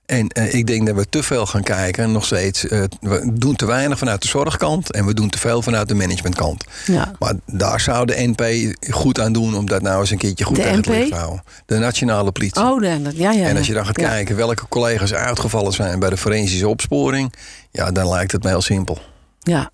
En 0.10 0.28
eh, 0.28 0.54
ik 0.54 0.68
denk 0.68 0.88
dat 0.88 0.96
we 0.96 1.10
te 1.10 1.24
veel 1.24 1.46
gaan 1.46 1.64
kijken. 1.64 2.12
Nog 2.12 2.26
steeds. 2.26 2.68
eh, 2.68 2.84
we 3.02 3.30
doen 3.34 3.56
te 3.56 3.66
weinig 3.66 3.98
vanuit 3.98 4.22
de 4.22 4.28
zorgkant. 4.28 4.92
En 4.92 5.06
we 5.06 5.14
doen 5.14 5.30
te 5.30 5.38
veel 5.40 5.62
vanuit 5.62 5.88
de 5.88 5.94
managementkant. 5.96 6.64
ja. 6.86 7.12
Maar 7.20 7.34
daar 7.46 7.80
zou 7.80 8.06
de 8.06 8.16
NP 8.36 8.74
goed 8.94 9.20
aan 9.20 9.34
doen. 9.34 9.56
om 9.56 9.66
dat 9.66 9.82
nou 9.82 10.00
eens 10.00 10.10
een 10.12 10.18
keertje 10.18 10.44
goed 10.46 10.56
De 10.56 10.62
tegen 10.62 10.78
het 10.78 10.86
licht 10.88 11.10
te 11.10 11.16
houden. 11.16 11.44
De 11.66 11.78
nationale 11.78 12.32
politie. 12.32 12.62
Oh, 12.62 12.82
dat- 13.04 13.16
ja, 13.18 13.32
ja. 13.32 13.46
En 13.48 13.58
als 13.58 13.68
je 13.68 13.74
dan 13.74 13.86
gaat 13.86 14.00
Ja. 14.00 14.08
kijken 14.10 14.36
welke 14.36 14.68
collega's 14.70 15.14
uitgevallen 15.14 15.74
zijn 15.74 16.00
bij 16.00 16.10
de 16.10 16.18
forensische 16.18 16.68
opsporing. 16.68 17.34
Ja, 17.72 17.92
dan 17.92 18.10
lijkt 18.10 18.32
het 18.32 18.44
mij 18.44 18.52
heel 18.52 18.62
simpel. 18.62 18.98
Ja, 19.40 19.72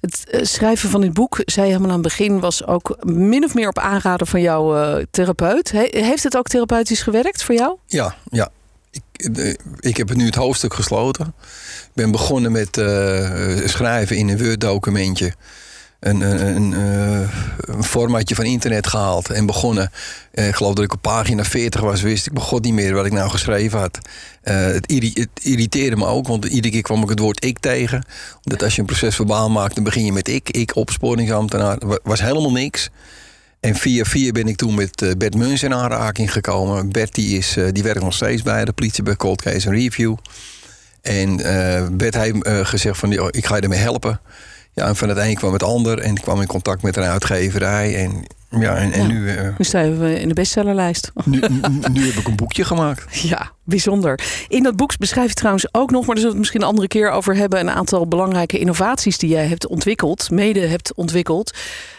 het 0.00 0.24
eh, 0.30 0.44
schrijven 0.44 0.90
van 0.90 1.00
dit 1.00 1.12
boek, 1.12 1.42
zei 1.44 1.66
je 1.66 1.72
helemaal 1.72 1.94
aan 1.96 2.02
het 2.02 2.08
begin, 2.16 2.40
was 2.40 2.66
ook 2.66 2.96
min 3.02 3.44
of 3.44 3.54
meer 3.54 3.68
op 3.68 3.78
aanraden 3.78 4.26
van 4.26 4.40
jouw 4.40 5.00
therapeut. 5.10 5.70
He- 5.72 5.88
heeft 5.90 6.22
het 6.22 6.36
ook 6.36 6.46
therapeutisch 6.46 7.02
gewerkt 7.02 7.42
voor 7.42 7.54
jou? 7.54 7.76
Ja, 7.86 8.14
ja. 8.30 8.48
Ik, 9.24 9.38
eh, 9.38 9.54
ik 9.80 9.96
heb 9.96 10.14
nu 10.14 10.26
het 10.26 10.34
hoofdstuk 10.34 10.74
gesloten. 10.74 11.26
Ik 11.84 11.90
ben 11.92 12.10
begonnen 12.10 12.52
met 12.52 12.76
eh, 12.76 13.66
schrijven 13.66 14.16
in 14.16 14.28
een 14.28 14.44
Word-documentje. 14.44 15.32
Een, 16.00 16.20
een, 16.20 16.56
een, 16.56 16.74
eh, 16.74 17.82
formatje 17.82 18.34
van 18.34 18.44
internet 18.44 18.86
gehaald 18.86 19.30
en 19.30 19.46
begonnen. 19.46 19.90
Ik 20.32 20.54
geloof 20.54 20.74
dat 20.74 20.84
ik 20.84 20.92
op 20.92 21.02
pagina 21.02 21.44
40 21.44 21.80
was, 21.80 22.02
wist 22.02 22.26
ik 22.26 22.32
begon 22.32 22.60
niet 22.60 22.72
meer 22.72 22.94
wat 22.94 23.06
ik 23.06 23.12
nou 23.12 23.30
geschreven 23.30 23.78
had. 23.78 23.98
Het, 24.42 24.90
het 25.14 25.28
irriteerde 25.42 25.96
me 25.96 26.06
ook, 26.06 26.26
want 26.26 26.44
iedere 26.44 26.72
keer 26.72 26.82
kwam 26.82 27.02
ik 27.02 27.08
het 27.08 27.18
woord 27.18 27.44
ik 27.44 27.58
tegen. 27.58 28.04
Omdat 28.44 28.62
als 28.62 28.74
je 28.74 28.80
een 28.80 28.86
proces 28.86 29.14
verbaal 29.14 29.50
maakt, 29.50 29.74
dan 29.74 29.84
begin 29.84 30.04
je 30.04 30.12
met 30.12 30.28
ik. 30.28 30.50
Ik, 30.50 30.76
opsporingsambtenaar. 30.76 31.78
Wa- 31.78 31.98
was 32.02 32.20
helemaal 32.20 32.52
niks. 32.52 32.90
En 33.64 33.74
via 33.74 34.04
via 34.04 34.32
ben 34.32 34.48
ik 34.48 34.56
toen 34.56 34.74
met 34.74 35.02
eh, 35.02 35.10
Bert 35.18 35.34
Muns 35.34 35.62
in 35.62 35.74
aanraking 35.74 36.32
gekomen. 36.32 36.92
Bert 36.92 37.14
die 37.14 37.38
is, 37.38 37.56
eh, 37.56 37.64
die 37.72 37.82
werkt 37.82 38.00
nog 38.02 38.14
steeds 38.14 38.42
bij 38.42 38.64
de 38.64 38.72
politie 38.72 39.02
bij 39.02 39.16
Cold 39.16 39.42
Case 39.42 39.70
Review. 39.70 40.16
En 41.02 41.40
eh, 41.40 41.86
Bert 41.92 42.14
heeft 42.14 42.48
gezegd 42.48 42.98
van, 42.98 43.10
"Joh, 43.10 43.28
ik 43.30 43.46
ga 43.46 43.56
je 43.56 43.62
ermee 43.62 43.78
helpen. 43.78 44.20
Ja, 44.74 44.86
en 44.86 44.96
van 44.96 45.08
het 45.08 45.18
een 45.18 45.34
kwam 45.34 45.52
het 45.52 45.62
ander. 45.62 45.98
En 45.98 46.14
ik 46.14 46.22
kwam 46.22 46.40
in 46.40 46.46
contact 46.46 46.82
met 46.82 46.96
een 46.96 47.02
uitgeverij. 47.02 47.96
En, 47.96 48.24
ja, 48.60 48.76
en, 48.76 48.92
en 48.92 49.00
Ja. 49.00 49.06
Nu, 49.06 49.28
eh, 49.28 49.42
Nu 49.58 49.64
staan 49.64 49.98
we 49.98 50.20
in 50.20 50.28
de 50.28 50.34
bestsellerlijst. 50.34 51.10
nu, 51.24 51.40
nu- 51.48 51.60
nu 51.92 52.06
heb 52.06 52.14
ik 52.14 52.26
een 52.26 52.36
boekje 52.36 52.64
gemaakt. 52.64 53.16
Ja, 53.18 53.50
bijzonder. 53.64 54.20
In 54.48 54.62
dat 54.62 54.76
boek 54.76 54.98
beschrijf 54.98 55.28
je 55.28 55.34
trouwens 55.34 55.66
ook 55.72 55.90
nog, 55.90 56.06
maar 56.06 56.14
daar 56.14 56.24
zullen 56.24 56.24
we 56.24 56.28
het 56.30 56.38
misschien 56.38 56.60
een 56.62 56.68
andere 56.68 56.88
keer 56.88 57.10
over 57.10 57.36
hebben, 57.36 57.60
een 57.60 57.70
aantal 57.70 58.08
belangrijke 58.08 58.58
innovaties 58.58 59.18
die 59.18 59.30
jij 59.30 59.46
hebt 59.46 59.66
ontwikkeld, 59.66 60.30
mede 60.30 60.60
hebt 60.60 60.94
ontwikkeld. 60.94 61.56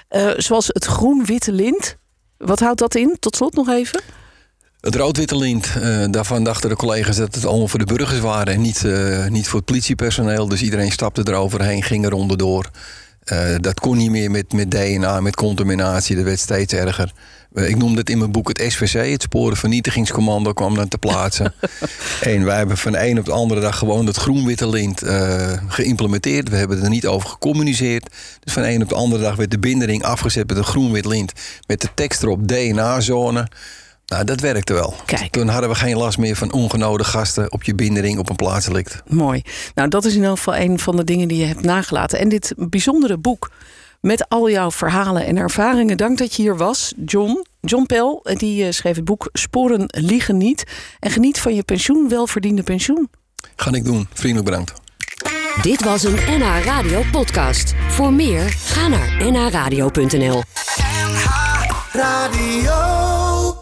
Eh, 0.08 0.30
zoals 0.38 0.68
het 0.68 0.86
groen-witte 0.86 1.52
lint. 1.52 1.98
Wat 2.38 2.60
houdt 2.60 2.80
dat 2.80 2.96
in? 2.96 3.18
Tot 3.20 3.36
slot 3.36 3.54
nog 3.56 3.70
even. 3.70 4.02
Het 4.86 4.96
rood-witte 4.96 5.38
lint, 5.38 5.72
eh, 5.82 6.06
daarvan 6.10 6.44
dachten 6.44 6.70
de 6.70 6.76
collega's 6.76 7.18
dat 7.18 7.36
het 7.36 7.46
allemaal 7.46 7.68
voor 7.68 7.80
de 7.80 7.86
burgers 7.86 8.20
waren 8.20 8.54
en 8.54 8.62
niet, 8.62 8.86
eh, 8.86 9.28
niet 9.28 9.48
voor 9.48 9.58
het 9.60 9.66
politiepersoneel. 9.66 10.48
Dus 10.48 10.62
iedereen 10.62 10.92
stapte 10.92 11.22
eroverheen, 11.26 11.84
ging 11.84 12.06
er 12.06 12.14
onderdoor. 12.14 12.70
Eh, 13.24 13.56
dat 13.60 13.80
kon 13.80 13.98
niet 13.98 14.10
meer 14.10 14.32
met, 14.32 14.54
met 14.54 14.72
DNA, 14.72 15.20
met 15.20 15.36
contaminatie, 15.36 16.16
dat 16.16 16.26
werd 16.26 16.40
steeds 16.40 16.74
erger. 16.74 17.12
Ik 17.54 17.78
noemde 17.78 18.00
het 18.00 18.10
in 18.10 18.18
mijn 18.18 18.32
boek 18.32 18.48
het 18.48 18.64
SVC, 18.68 19.12
het 19.12 19.22
Sporenvernietigingscommando, 19.22 20.54
kwam 20.54 20.76
dan 20.76 20.88
te 20.88 20.98
plaatsen. 20.98 21.54
en 22.22 22.44
wij 22.44 22.58
hebben 22.58 22.78
van 22.78 22.92
de 22.92 23.08
een 23.08 23.20
op 23.20 23.26
de 23.26 23.32
andere 23.32 23.62
dag 23.62 23.78
gewoon 23.78 24.06
het 24.06 24.18
groen-witte 24.18 24.70
lint 24.70 25.02
geïmplementeerd. 25.68 26.50
We 26.50 26.56
hebben 26.56 26.84
er 26.84 26.90
niet 26.90 27.08
over 27.08 27.30
gecommuniceerd. 27.30 28.10
Dus 28.40 28.54
van 28.54 28.64
de 28.64 28.70
een 28.70 28.82
op 28.82 28.90
de 28.90 28.96
andere 28.96 29.22
dag 29.22 29.36
werd 29.36 29.52
de 29.52 29.60
bindering 29.60 30.04
afgezet 30.04 30.48
met 30.48 30.58
een 30.58 30.64
groen-wit 30.64 31.06
lint. 31.06 31.32
Met 31.68 31.82
de 31.82 31.90
tekst 31.94 32.24
erop 32.24 32.48
DNA-zone. 32.48 33.48
Nou, 34.06 34.24
dat 34.24 34.40
werkte 34.40 34.74
wel. 34.74 34.94
Kijk. 35.06 35.32
Toen 35.32 35.48
hadden 35.48 35.70
we 35.70 35.76
geen 35.76 35.98
last 35.98 36.18
meer 36.18 36.36
van 36.36 36.52
ongenode 36.52 37.04
gasten 37.04 37.52
op 37.52 37.64
je 37.64 37.76
bindering 37.76 38.20
op 38.20 38.30
een 38.30 38.36
plaatsdelict. 38.36 39.02
Mooi. 39.08 39.42
Nou, 39.76 39.90
dat 39.90 40.06
is 40.06 40.16
in 40.16 40.24
elk 40.24 40.38
geval 40.38 40.56
een 40.56 40.80
van 40.80 40.96
de 40.96 41.04
dingen 41.04 41.28
die 41.28 41.38
je 41.38 41.46
hebt 41.46 41.62
nagelaten. 41.62 42.20
En 42.20 42.30
dit 42.30 42.54
bijzondere 42.58 43.18
boek 43.18 43.52
met 44.02 44.30
al 44.30 44.50
jouw 44.50 44.72
verhalen 44.72 45.26
en 45.26 45.38
ervaringen. 45.38 45.98
Dank 45.98 46.18
dat 46.18 46.36
je 46.36 46.42
hier 46.42 46.58
was, 46.58 46.94
John. 47.06 47.46
John 47.62 47.86
Pell, 47.86 48.20
die 48.38 48.66
eh, 48.66 48.72
schreef 48.72 48.96
het 48.96 49.06
boek 49.06 49.30
Sporen 49.34 49.84
liegen 49.88 50.38
niet. 50.38 50.64
En 51.00 51.12
geniet 51.12 51.40
van 51.40 51.56
je 51.56 51.64
pensioen, 51.64 52.10
welverdiende 52.10 52.64
pensioen. 52.64 53.10
Ga 53.56 53.72
ik 53.72 53.86
doen. 53.86 54.08
Vriendelijk 54.14 54.50
bedankt. 54.50 54.74
Dit 55.62 55.84
was 55.84 56.04
een 56.04 56.16
NH 56.28 56.64
Radio 56.64 57.04
podcast. 57.12 57.74
Voor 57.88 58.14
meer, 58.14 58.50
ga 58.50 58.88
naar 58.88 59.32
nhradio.nl. 59.32 60.44
Radio. 61.92 63.15